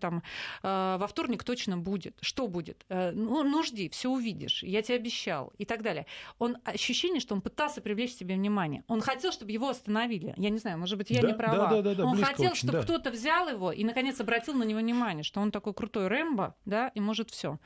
там, 0.00 0.22
э, 0.62 0.96
во 0.98 1.06
вторник 1.06 1.44
точно 1.44 1.76
будет. 1.76 2.16
Что 2.20 2.48
будет? 2.48 2.84
Э, 2.88 3.10
ну, 3.12 3.42
ну 3.42 3.62
жди, 3.62 3.88
все 3.88 4.10
увидишь, 4.10 4.62
я 4.62 4.82
тебе 4.82 4.96
обещал 4.96 5.52
и 5.58 5.64
так 5.64 5.82
далее. 5.82 6.06
Он 6.38 6.56
ощущение, 6.64 7.20
что 7.20 7.34
он 7.34 7.40
пытался 7.40 7.80
привлечь 7.80 8.14
себе 8.14 8.34
внимание. 8.34 8.84
Он 8.88 9.00
хотел, 9.00 9.32
чтобы 9.32 9.52
его 9.52 9.68
остановили. 9.68 10.34
Я 10.36 10.50
не 10.50 10.58
знаю, 10.58 10.78
может 10.78 10.98
быть, 10.98 11.10
я 11.10 11.22
да, 11.22 11.28
не 11.28 11.34
права. 11.34 11.70
Да, 11.70 11.82
да, 11.82 11.94
да, 11.94 12.04
он 12.04 12.22
хотел, 12.22 12.52
очень, 12.52 12.68
чтобы 12.68 12.78
да. 12.78 12.82
кто-то 12.82 13.10
взял 13.10 13.48
его 13.48 13.72
и, 13.72 13.84
наконец, 13.84 14.20
обратил 14.20 14.54
на 14.54 14.64
него 14.64 14.80
внимание, 14.80 15.24
что 15.24 15.40
он 15.40 15.50
такой 15.50 15.74
крутой 15.74 16.08
Рэмбо, 16.08 16.54
да, 16.64 16.88
и 16.94 17.00
может 17.00 17.30
все. 17.30 17.58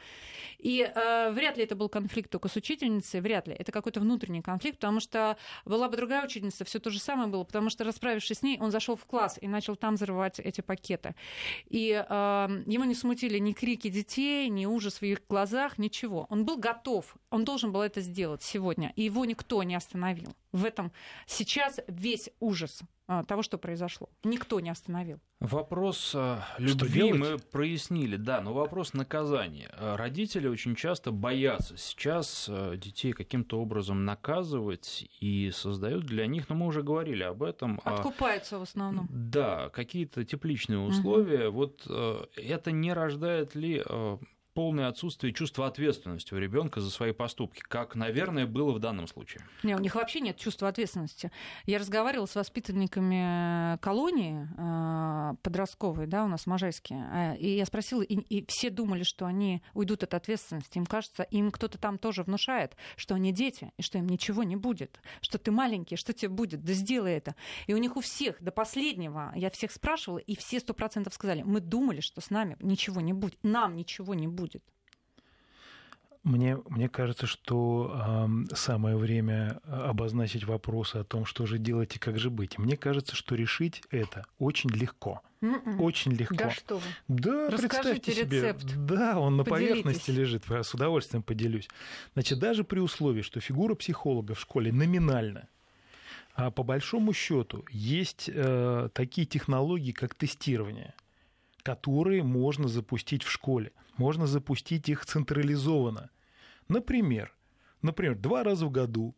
И 0.59 0.81
э, 0.81 1.31
вряд 1.33 1.57
ли 1.57 1.65
это 1.65 1.77
был 1.77 1.89
конфликт 1.89 2.31
только 2.31 2.49
с 2.49 2.57
учительницей, 2.57 3.21
вряд 3.21 3.47
ли. 3.49 3.55
Это 3.55 3.73
какой-то 3.73 4.01
внутренний 4.01 4.43
конфликт, 4.43 4.79
потому 4.79 5.01
что 5.01 5.37
была 5.65 5.89
бы 5.89 5.97
другая 5.97 6.25
учительница, 6.25 6.65
все 6.65 6.79
то 6.79 6.91
же 6.91 6.99
самое 6.99 7.29
было, 7.29 7.45
потому 7.45 7.71
что, 7.71 7.85
расправившись 7.85 8.39
с 8.39 8.43
ней, 8.43 8.59
он 8.61 8.71
зашел 8.71 8.97
в 8.97 9.05
класс 9.05 9.39
и 9.41 9.49
начал 9.49 9.77
там 9.77 9.95
взрывать 9.95 10.41
эти 10.41 10.61
пакеты. 10.61 11.15
И 11.69 11.91
э, 11.91 12.63
его 12.67 12.85
не 12.85 12.95
смутили 12.95 13.39
ни 13.39 13.53
крики 13.53 13.89
детей, 13.89 14.49
ни 14.49 14.67
ужас 14.67 15.01
в 15.01 15.03
их 15.03 15.21
глазах, 15.29 15.79
ничего. 15.79 16.27
Он 16.31 16.45
был 16.45 16.57
готов, 16.57 17.17
он 17.31 17.45
должен 17.45 17.73
был 17.73 17.83
это 17.83 18.01
сделать 18.01 18.43
сегодня, 18.43 18.93
и 18.97 19.03
его 19.03 19.25
никто 19.25 19.63
не 19.63 19.75
остановил. 19.75 20.35
В 20.53 20.65
этом 20.65 20.93
сейчас 21.27 21.81
весь 21.89 22.31
ужас 22.41 22.81
того, 23.27 23.43
что 23.43 23.59
произошло. 23.59 24.09
Никто 24.25 24.61
не 24.61 24.71
остановил. 24.71 25.21
Вопрос 25.41 26.13
а, 26.15 26.45
любви 26.59 27.13
мы 27.13 27.39
прояснили, 27.39 28.17
да, 28.17 28.41
но 28.41 28.55
вопрос 28.55 28.95
наказания. 28.95 29.71
А, 29.77 29.97
родители 29.97 30.49
очень 30.49 30.75
часто 30.75 31.11
боятся 31.13 31.77
сейчас 31.77 32.51
детей 32.77 33.13
каким-то 33.13 33.61
образом 33.61 34.05
наказывать 34.05 35.07
и 35.21 35.51
создают 35.53 36.07
для 36.07 36.27
них, 36.27 36.49
но 36.49 36.55
мы 36.55 36.67
уже 36.67 36.83
говорили 36.83 37.23
об 37.23 37.43
этом. 37.43 37.81
Откупаются 37.85 38.59
в 38.59 38.63
основном. 38.63 39.07
Да, 39.11 39.69
какие-то 39.71 40.25
тепличные 40.25 40.79
условия. 40.79 41.49
Угу. 41.49 41.57
Вот 41.57 42.27
это 42.37 42.71
не 42.73 42.93
рождает 42.93 43.55
ли 43.55 43.83
полное 44.55 44.89
отсутствие 44.89 45.33
чувства 45.33 45.67
ответственности 45.67 46.33
у 46.33 46.39
ребенка 46.39 46.81
за 46.81 46.91
свои 46.91 47.13
поступки, 47.13 47.61
как, 47.61 47.97
наверное, 47.97 48.47
было 48.47 48.73
в 48.73 48.79
данном 48.79 49.09
случае. 49.09 49.43
Не, 49.65 49.75
у 49.75 49.81
них 49.81 49.97
вообще 49.97 50.21
нет 50.21 50.37
чувства 50.37 50.69
ответственности. 50.69 51.31
Я 51.67 51.79
разговаривала 51.79 52.27
с 52.27 52.35
воспитанниками 52.35 53.77
колонии 53.79 54.49
э, 54.57 55.35
подростковой, 55.43 56.07
да, 56.07 56.25
у 56.25 56.29
нас 56.29 56.43
в 56.43 56.47
Можайске, 56.47 56.95
э, 56.95 57.37
и 57.37 57.57
я 57.57 57.67
спросила, 57.67 58.03
и, 58.03 58.15
и 58.15 58.45
все 58.47 58.71
думали, 58.71 59.03
что 59.03 59.27
они 59.27 59.63
уйдут 59.75 60.05
от 60.05 60.15
ответственности. 60.15 60.79
Им 60.79 60.87
кажется, 60.87 61.25
им 61.25 61.51
кто-то 61.51 61.77
там 61.79 61.99
тоже 61.99 62.23
внушает, 62.23 62.77
что 62.97 63.17
они 63.17 63.33
дети, 63.33 63.73
и 63.77 63.83
что 63.83 63.99
им 63.99 64.07
ничего 64.07 64.45
не 64.45 64.57
будет, 64.57 65.01
что 65.21 65.39
ты 65.39 65.51
маленький, 65.51 65.97
что 65.97 66.13
тебе 66.13 66.29
будет, 66.29 66.63
да 66.65 66.73
сделай 66.73 67.15
это. 67.15 67.35
И 67.67 67.75
у 67.75 67.79
них 67.79 67.97
у 67.97 68.01
всех 68.01 68.41
до 68.41 68.53
последнего, 68.53 69.33
я 69.35 69.51
всех 69.51 69.73
спрашивала, 69.73 70.19
и 70.19 70.37
все 70.37 70.61
сто 70.61 70.75
процентов 70.75 71.15
сказали, 71.15 71.43
мы 71.43 71.59
думали, 71.59 72.01
что 72.01 72.21
с 72.21 72.31
нами 72.31 72.57
ничего 72.61 73.01
не 73.01 73.13
будет, 73.13 73.43
нам 73.43 73.75
ничего 73.75 74.15
не 74.15 74.29
будет 74.29 74.44
будет? 74.45 74.63
Мне, 76.23 76.57
мне 76.71 76.89
кажется, 76.89 77.27
что 77.27 78.27
э, 78.51 78.55
самое 78.55 78.97
время 78.97 79.61
обозначить 79.67 80.45
вопросы 80.45 80.97
о 80.97 81.05
том, 81.05 81.27
что 81.27 81.45
же 81.45 81.59
делать 81.59 81.97
и 81.97 81.99
как 81.99 82.19
же 82.19 82.31
быть. 82.31 82.59
Мне 82.59 82.79
кажется, 82.79 83.15
что 83.15 83.35
решить 83.35 83.83
это 83.91 84.25
очень 84.39 84.71
легко. 84.71 85.21
Mm-mm. 85.43 85.67
М-м. 85.67 85.81
Очень 85.83 86.13
легко. 86.13 86.35
Да 86.37 86.51
что 86.51 86.77
вы? 86.77 86.83
Да, 87.09 87.51
Расскажите 87.51 88.01
представьте 88.01 88.13
себе. 88.13 88.37
рецепт. 88.41 88.65
Да, 88.87 89.19
он 89.19 89.37
на 89.37 89.45
Поделитесь. 89.45 89.83
поверхности 89.83 90.11
лежит. 90.13 90.45
Я 90.49 90.63
с 90.63 90.73
удовольствием 90.73 91.23
поделюсь. 91.23 91.69
Значит, 92.15 92.39
даже 92.39 92.65
при 92.65 92.81
условии, 92.81 93.21
что 93.21 93.41
фигура 93.41 93.75
психолога 93.75 94.35
в 94.35 94.41
школе 94.41 94.73
номинальна, 94.73 95.49
а 96.35 96.51
по 96.51 96.63
большому 96.63 97.13
счету 97.13 97.67
есть 97.71 98.31
э, 98.33 98.89
такие 98.95 99.27
технологии, 99.27 99.93
как 99.93 100.15
тестирование, 100.15 100.95
которые 101.65 102.23
можно 102.23 102.69
запустить 102.69 103.25
в 103.25 103.31
школе 103.31 103.73
можно 103.97 104.27
запустить 104.27 104.89
их 104.89 105.07
централизованно. 105.07 106.11
Например, 106.69 107.35
например, 107.83 108.17
два 108.17 108.45
раза 108.45 108.67
в 108.67 108.71
году 108.71 109.17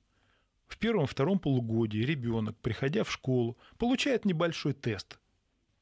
в 0.67 0.79
первом-втором 0.79 1.39
полугодии 1.39 1.99
ребенок, 1.99 2.57
приходя 2.63 3.05
в 3.05 3.11
школу, 3.11 3.59
получает 3.79 4.25
небольшой 4.25 4.73
тест– 4.73 5.19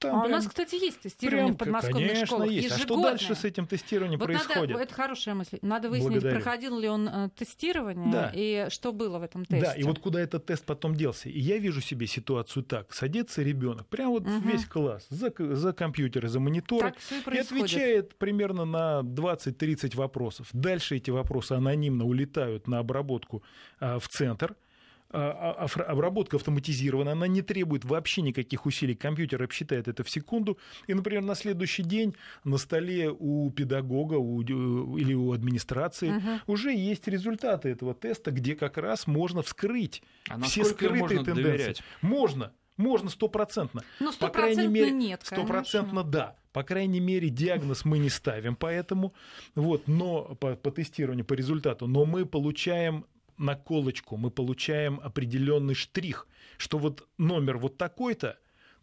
там 0.04 0.16
а 0.16 0.20
прям, 0.20 0.32
у 0.32 0.36
нас, 0.36 0.46
кстати, 0.46 0.74
есть 0.74 1.00
тестирование 1.00 1.46
прям, 1.46 1.54
в 1.54 1.58
подмосковных 1.58 2.08
конечно, 2.08 2.26
школах. 2.26 2.50
есть. 2.50 2.72
А 2.72 2.78
что 2.78 3.02
дальше 3.02 3.34
с 3.34 3.44
этим 3.44 3.66
тестированием 3.66 4.18
вот 4.18 4.26
происходит? 4.26 4.70
Надо, 4.70 4.82
это 4.82 4.94
хорошая 4.94 5.34
мысль. 5.34 5.58
Надо 5.62 5.88
выяснить, 5.88 6.12
Благодарю. 6.12 6.34
проходил 6.36 6.78
ли 6.78 6.88
он 6.88 7.08
э, 7.08 7.30
тестирование 7.36 8.12
да. 8.12 8.32
и 8.34 8.66
что 8.70 8.92
было 8.92 9.18
в 9.18 9.22
этом 9.22 9.44
тесте. 9.44 9.66
Да, 9.66 9.72
и 9.72 9.82
вот 9.82 9.98
куда 9.98 10.20
этот 10.20 10.46
тест 10.46 10.64
потом 10.64 10.94
делся. 10.94 11.28
И 11.28 11.38
я 11.38 11.58
вижу 11.58 11.80
себе 11.80 12.06
ситуацию 12.06 12.62
так. 12.62 12.92
Садится 12.92 13.42
ребенок, 13.42 13.86
прям 13.88 14.10
вот 14.10 14.22
угу. 14.22 14.48
весь 14.48 14.64
класс, 14.66 15.06
за, 15.08 15.32
за 15.38 15.72
компьютер, 15.72 16.28
за 16.28 16.40
монитор, 16.40 16.94
и, 17.10 17.34
и 17.34 17.38
отвечает 17.38 18.16
примерно 18.16 18.64
на 18.64 19.00
20-30 19.02 19.96
вопросов. 19.96 20.48
Дальше 20.52 20.96
эти 20.96 21.10
вопросы 21.10 21.52
анонимно 21.52 22.04
улетают 22.04 22.68
на 22.68 22.78
обработку 22.78 23.42
а, 23.80 23.98
в 23.98 24.08
центр 24.08 24.56
обработка 25.14 26.36
автоматизирована, 26.36 27.12
она 27.12 27.26
не 27.26 27.42
требует 27.42 27.84
вообще 27.84 28.22
никаких 28.22 28.66
усилий. 28.66 28.94
Компьютер 28.94 29.42
обсчитает 29.42 29.88
это 29.88 30.02
в 30.02 30.10
секунду. 30.10 30.58
И, 30.86 30.94
например, 30.94 31.22
на 31.22 31.34
следующий 31.34 31.82
день 31.82 32.14
на 32.44 32.58
столе 32.58 33.10
у 33.10 33.50
педагога 33.50 34.14
у, 34.14 34.42
э, 34.42 35.00
или 35.00 35.14
у 35.14 35.32
администрации 35.32 36.10
угу. 36.10 36.28
уже 36.46 36.74
есть 36.74 37.06
результаты 37.08 37.68
этого 37.68 37.94
теста, 37.94 38.30
где 38.30 38.56
как 38.56 38.78
раз 38.78 39.06
можно 39.06 39.42
вскрыть 39.42 40.02
а 40.28 40.40
все 40.42 40.64
скрытые 40.64 41.00
можно 41.00 41.24
тенденции. 41.24 41.42
Доверять? 41.42 41.82
Можно. 42.02 42.52
Можно 42.76 43.08
стопроцентно. 43.08 43.84
Ну, 44.00 44.10
стопроцентно 44.10 44.90
нет, 44.90 45.20
Стопроцентно 45.22 46.02
да. 46.02 46.36
По 46.52 46.62
крайней 46.62 47.00
мере, 47.00 47.30
диагноз 47.30 47.84
мы 47.84 47.98
не 47.98 48.08
ставим 48.08 48.54
поэтому, 48.54 49.12
вот, 49.54 49.88
но 49.88 50.36
по, 50.36 50.54
по 50.54 50.70
тестированию, 50.70 51.24
по 51.24 51.34
результату, 51.34 51.86
но 51.88 52.04
мы 52.04 52.26
получаем 52.26 53.06
наколочку, 53.38 54.16
мы 54.16 54.30
получаем 54.30 55.00
определенный 55.02 55.74
штрих, 55.74 56.28
что 56.56 56.78
вот 56.78 57.08
номер 57.18 57.58
вот 57.58 57.76
такой-то, 57.76 58.38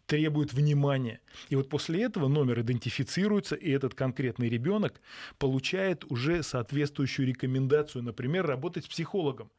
требует 0.06 0.52
внимания. 0.52 1.20
И 1.48 1.56
вот 1.56 1.68
после 1.68 2.02
этого 2.02 2.28
номер 2.28 2.60
идентифицируется, 2.60 3.54
и 3.54 3.70
этот 3.70 3.94
конкретный 3.94 4.48
ребенок 4.48 5.00
получает 5.38 6.04
уже 6.10 6.42
соответствующую 6.42 7.28
рекомендацию, 7.28 8.02
например, 8.02 8.46
работать 8.46 8.84
с 8.84 8.88
психологом. 8.88 9.50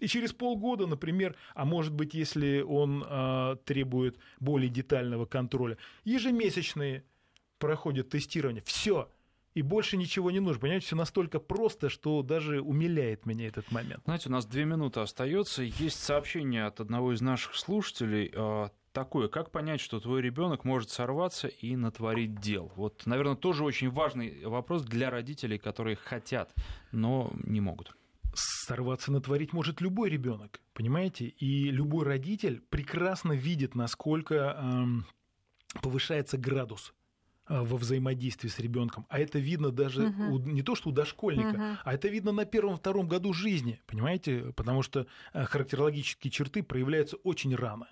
И 0.00 0.08
через 0.08 0.32
полгода, 0.32 0.86
например, 0.86 1.36
а 1.54 1.64
может 1.64 1.92
быть, 1.92 2.14
если 2.14 2.60
он 2.62 3.04
э, 3.08 3.56
требует 3.64 4.18
более 4.40 4.68
детального 4.68 5.26
контроля, 5.26 5.78
ежемесячные 6.04 7.04
проходят 7.58 8.08
тестирование. 8.08 8.62
Все. 8.66 9.08
И 9.54 9.62
больше 9.62 9.96
ничего 9.96 10.30
не 10.30 10.40
нужно. 10.40 10.60
Понимаете, 10.60 10.86
все 10.86 10.96
настолько 10.96 11.38
просто, 11.38 11.88
что 11.88 12.22
даже 12.22 12.60
умиляет 12.60 13.26
меня 13.26 13.46
этот 13.46 13.70
момент. 13.70 14.02
Знаете, 14.04 14.28
у 14.28 14.32
нас 14.32 14.46
две 14.46 14.64
минуты 14.64 15.00
остается. 15.00 15.62
Есть 15.62 16.02
сообщение 16.02 16.64
от 16.64 16.80
одного 16.80 17.12
из 17.12 17.20
наших 17.20 17.54
слушателей 17.56 18.32
а, 18.34 18.70
такое, 18.92 19.28
как 19.28 19.50
понять, 19.50 19.80
что 19.80 20.00
твой 20.00 20.22
ребенок 20.22 20.64
может 20.64 20.90
сорваться 20.90 21.48
и 21.48 21.76
натворить 21.76 22.40
дел? 22.40 22.72
Вот, 22.76 23.02
наверное, 23.06 23.36
тоже 23.36 23.64
очень 23.64 23.90
важный 23.90 24.44
вопрос 24.46 24.84
для 24.84 25.10
родителей, 25.10 25.58
которые 25.58 25.96
хотят, 25.96 26.54
но 26.90 27.32
не 27.44 27.60
могут 27.60 27.94
сорваться 28.34 29.12
натворить 29.12 29.52
может 29.52 29.82
любой 29.82 30.08
ребенок, 30.08 30.62
понимаете? 30.72 31.26
И 31.26 31.70
любой 31.70 32.06
родитель 32.06 32.62
прекрасно 32.70 33.32
видит, 33.32 33.74
насколько 33.74 34.34
э, 35.74 35.80
повышается 35.82 36.38
градус 36.38 36.94
во 37.60 37.76
взаимодействии 37.76 38.48
с 38.48 38.58
ребенком. 38.58 39.06
А 39.08 39.18
это 39.18 39.38
видно 39.38 39.70
даже 39.70 40.06
угу. 40.06 40.34
у, 40.34 40.38
не 40.38 40.62
то, 40.62 40.74
что 40.74 40.88
у 40.88 40.92
дошкольника, 40.92 41.54
угу. 41.54 41.78
а 41.84 41.94
это 41.94 42.08
видно 42.08 42.32
на 42.32 42.44
первом-втором 42.44 43.08
году 43.08 43.32
жизни, 43.32 43.80
понимаете? 43.86 44.52
Потому 44.56 44.82
что 44.82 45.06
э, 45.32 45.44
характерологические 45.44 46.30
черты 46.30 46.62
проявляются 46.62 47.16
очень 47.16 47.54
рано. 47.54 47.88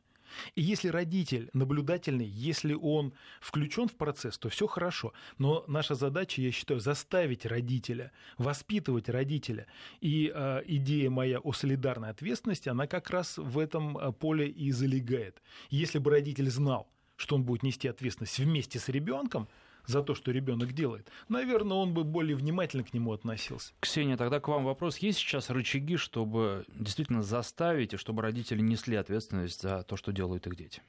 И 0.54 0.62
если 0.62 0.88
родитель 0.88 1.50
наблюдательный, 1.52 2.26
если 2.26 2.74
он 2.74 3.12
включен 3.40 3.88
в 3.88 3.96
процесс, 3.96 4.38
то 4.38 4.48
все 4.48 4.66
хорошо. 4.66 5.12
Но 5.38 5.64
наша 5.66 5.94
задача, 5.94 6.40
я 6.40 6.52
считаю, 6.52 6.80
заставить 6.80 7.46
родителя, 7.46 8.12
воспитывать 8.38 9.08
родителя. 9.08 9.66
И 10.00 10.32
э, 10.34 10.62
идея 10.66 11.11
моя 11.11 11.38
о 11.40 11.52
солидарной 11.52 12.11
ответственности, 12.11 12.68
она 12.68 12.86
как 12.86 13.11
раз 13.11 13.38
в 13.38 13.58
этом 13.58 13.96
а, 13.96 14.12
поле 14.12 14.48
и 14.48 14.70
залегает. 14.72 15.42
Если 15.70 15.98
бы 15.98 16.11
родитель 16.11 16.50
знал, 16.50 16.88
что 17.20 17.36
он 17.36 17.42
будет 17.42 17.62
нести 17.62 17.86
ответственность 17.86 18.38
вместе 18.38 18.78
с 18.78 18.88
ребенком, 18.88 19.46
за 19.86 20.02
то, 20.02 20.14
что 20.14 20.30
ребенок 20.30 20.72
делает, 20.72 21.08
наверное, 21.28 21.76
он 21.76 21.92
бы 21.94 22.04
более 22.04 22.36
внимательно 22.36 22.84
к 22.84 22.94
нему 22.94 23.12
относился. 23.12 23.72
Ксения, 23.80 24.16
тогда 24.16 24.38
к 24.38 24.48
вам 24.48 24.64
вопрос. 24.64 24.98
Есть 24.98 25.18
сейчас 25.18 25.50
рычаги, 25.50 25.96
чтобы 25.96 26.64
действительно 26.68 27.22
заставить, 27.22 27.94
и 27.94 27.96
чтобы 27.96 28.22
родители 28.22 28.60
несли 28.60 28.96
ответственность 28.96 29.62
за 29.62 29.82
то, 29.82 29.96
что 29.96 30.12
делают 30.12 30.46
их 30.46 30.56
дети? 30.56 30.82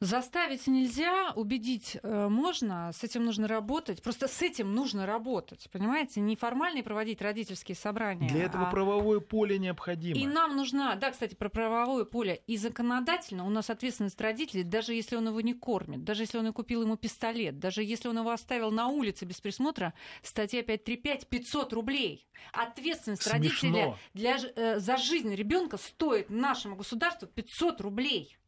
Заставить 0.00 0.66
нельзя, 0.66 1.30
убедить 1.36 1.98
э, 2.02 2.28
можно, 2.28 2.90
с 2.90 3.04
этим 3.04 3.26
нужно 3.26 3.46
работать. 3.46 4.02
Просто 4.02 4.28
с 4.28 4.40
этим 4.40 4.74
нужно 4.74 5.04
работать, 5.04 5.68
понимаете? 5.70 6.22
Не 6.22 6.36
формально 6.36 6.82
проводить 6.82 7.20
родительские 7.20 7.76
собрания. 7.76 8.30
Для 8.30 8.44
этого 8.44 8.68
а... 8.68 8.70
правовое 8.70 9.20
поле 9.20 9.58
необходимо. 9.58 10.18
И 10.18 10.26
нам 10.26 10.56
нужна, 10.56 10.94
да, 10.94 11.10
кстати, 11.10 11.34
про 11.34 11.50
правовое 11.50 12.06
поле. 12.06 12.40
И 12.46 12.56
законодательно 12.56 13.44
у 13.44 13.50
нас 13.50 13.68
ответственность 13.68 14.18
родителей, 14.18 14.62
даже 14.62 14.94
если 14.94 15.16
он 15.16 15.28
его 15.28 15.42
не 15.42 15.52
кормит, 15.52 16.02
даже 16.02 16.22
если 16.22 16.38
он 16.38 16.46
и 16.46 16.52
купил 16.52 16.80
ему 16.82 16.96
пистолет, 16.96 17.58
даже 17.58 17.82
если 17.82 18.08
он 18.08 18.16
его 18.16 18.30
оставил 18.30 18.70
на 18.70 18.86
улице 18.88 19.26
без 19.26 19.42
присмотра, 19.42 19.92
статья 20.22 20.62
535 20.62 21.28
500 21.28 21.72
рублей. 21.74 22.26
Ответственность 22.54 23.22
Смешно. 23.22 23.38
родителя 23.38 23.98
для, 24.14 24.38
э, 24.56 24.78
за 24.78 24.96
жизнь 24.96 25.34
ребенка 25.34 25.76
стоит 25.76 26.30
нашему 26.30 26.76
государству 26.76 27.28
500 27.28 27.82
рублей 27.82 28.39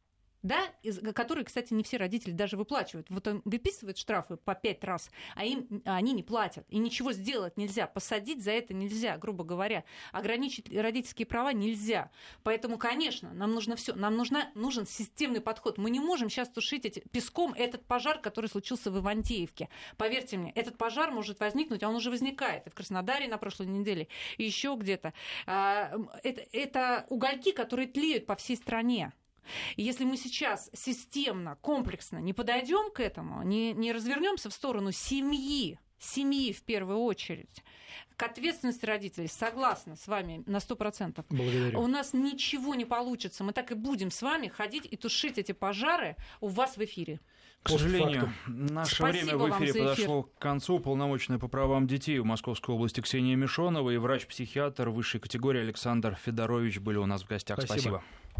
да, 0.43 0.61
из, 0.82 0.99
которые, 1.14 1.45
кстати, 1.45 1.72
не 1.72 1.82
все 1.82 1.97
родители 1.97 2.32
даже 2.32 2.57
выплачивают. 2.57 3.09
Вот 3.11 3.26
он 3.28 3.43
выписывает 3.45 3.97
штрафы 3.97 4.36
по 4.36 4.55
пять 4.55 4.82
раз, 4.84 5.11
а 5.34 5.45
им 5.45 5.82
а 5.84 5.97
они 5.97 6.12
не 6.12 6.22
платят. 6.22 6.64
И 6.68 6.78
ничего 6.78 7.12
сделать 7.12 7.57
нельзя, 7.57 7.86
посадить 7.86 8.43
за 8.43 8.51
это 8.51 8.74
нельзя, 8.74 9.16
грубо 9.18 9.45
говоря. 9.45 9.84
Ограничить 10.11 10.72
родительские 10.74 11.26
права 11.26 11.53
нельзя. 11.53 12.11
Поэтому, 12.43 12.78
конечно, 12.78 13.32
нам 13.32 13.53
нужно 13.53 13.76
все, 13.76 13.95
нам 13.95 14.16
нужна, 14.16 14.51
нужен 14.55 14.86
системный 14.86 15.40
подход. 15.40 15.78
Мы 15.78 15.90
не 15.90 16.01
можем 16.01 16.28
сейчас 16.28 16.49
тушить 16.49 16.84
эти, 16.84 17.01
песком 17.01 17.55
этот 17.55 17.84
пожар, 17.86 18.18
который 18.18 18.51
случился 18.51 18.90
в 18.90 18.99
Ивантеевке. 18.99 19.68
Поверьте 19.97 20.36
мне, 20.36 20.51
этот 20.53 20.76
пожар 20.76 21.12
может 21.12 21.40
возникнуть, 21.40 21.82
а 21.82 21.88
он 21.88 21.97
уже 21.97 22.11
возникает 22.11 22.66
и 22.66 22.70
в 22.70 22.74
Краснодаре 22.74 23.28
на 23.28 23.38
прошлой 23.38 23.66
неделе, 23.66 24.09
и 24.38 24.45
еще 24.45 24.76
где-то. 24.78 25.12
А, 25.47 25.93
это, 26.22 26.43
это 26.53 27.07
угольки, 27.09 27.53
которые 27.53 27.88
тлеют 27.88 28.26
по 28.26 28.36
всей 28.36 28.57
стране. 28.57 29.12
И 29.76 29.82
если 29.82 30.05
мы 30.05 30.16
сейчас 30.16 30.70
системно, 30.72 31.57
комплексно 31.61 32.18
не 32.18 32.32
подойдем 32.32 32.90
к 32.93 33.01
этому, 33.01 33.43
не, 33.43 33.72
не 33.72 33.93
развернемся 33.93 34.51
в 34.51 34.55
сторону 34.55 34.93
семьи, 34.93 35.78
семьи 35.99 36.53
в 36.53 36.62
первую 36.62 36.99
очередь, 36.99 37.62
к 38.16 38.22
ответственности 38.22 38.84
родителей, 38.84 39.28
согласна 39.28 39.97
с 39.97 40.07
вами 40.07 40.43
на 40.47 40.59
100%. 40.59 41.24
Благодарю. 41.28 41.80
У 41.80 41.86
нас 41.86 42.12
ничего 42.12 42.74
не 42.74 42.84
получится. 42.84 43.45
Мы 43.45 43.53
так 43.53 43.72
и 43.72 43.74
будем 43.74 44.11
с 44.11 44.22
вами 44.22 44.49
ходить 44.49 44.86
и 44.90 44.97
тушить 44.97 45.38
эти 45.38 45.53
пожары 45.53 46.16
у 46.40 46.49
вас 46.49 46.76
в 46.76 46.84
эфире. 46.84 47.20
К 47.62 47.68
сожалению, 47.70 48.32
наше 48.47 48.97
Спасибо 48.97 49.36
время 49.36 49.36
в 49.36 49.51
эфире 49.51 49.72
подошло 49.74 50.22
к 50.24 50.38
концу. 50.38 50.80
Полномочная 50.80 51.38
по 51.38 51.47
правам 51.47 51.86
детей 51.86 52.18
в 52.18 52.24
Московской 52.24 52.74
области 52.74 53.01
Ксения 53.01 53.36
Мишонова 53.36 53.90
и 53.90 53.99
врач-психиатр 53.99 54.88
высшей 54.88 55.20
категории 55.20 55.61
Александр 55.61 56.18
Федорович 56.24 56.80
были 56.80 56.99
у 56.99 57.07
нас 57.07 57.22
в 57.22 57.28
гостях. 57.28 57.59
Спасибо. 57.59 57.78
Спасибо. 57.78 58.05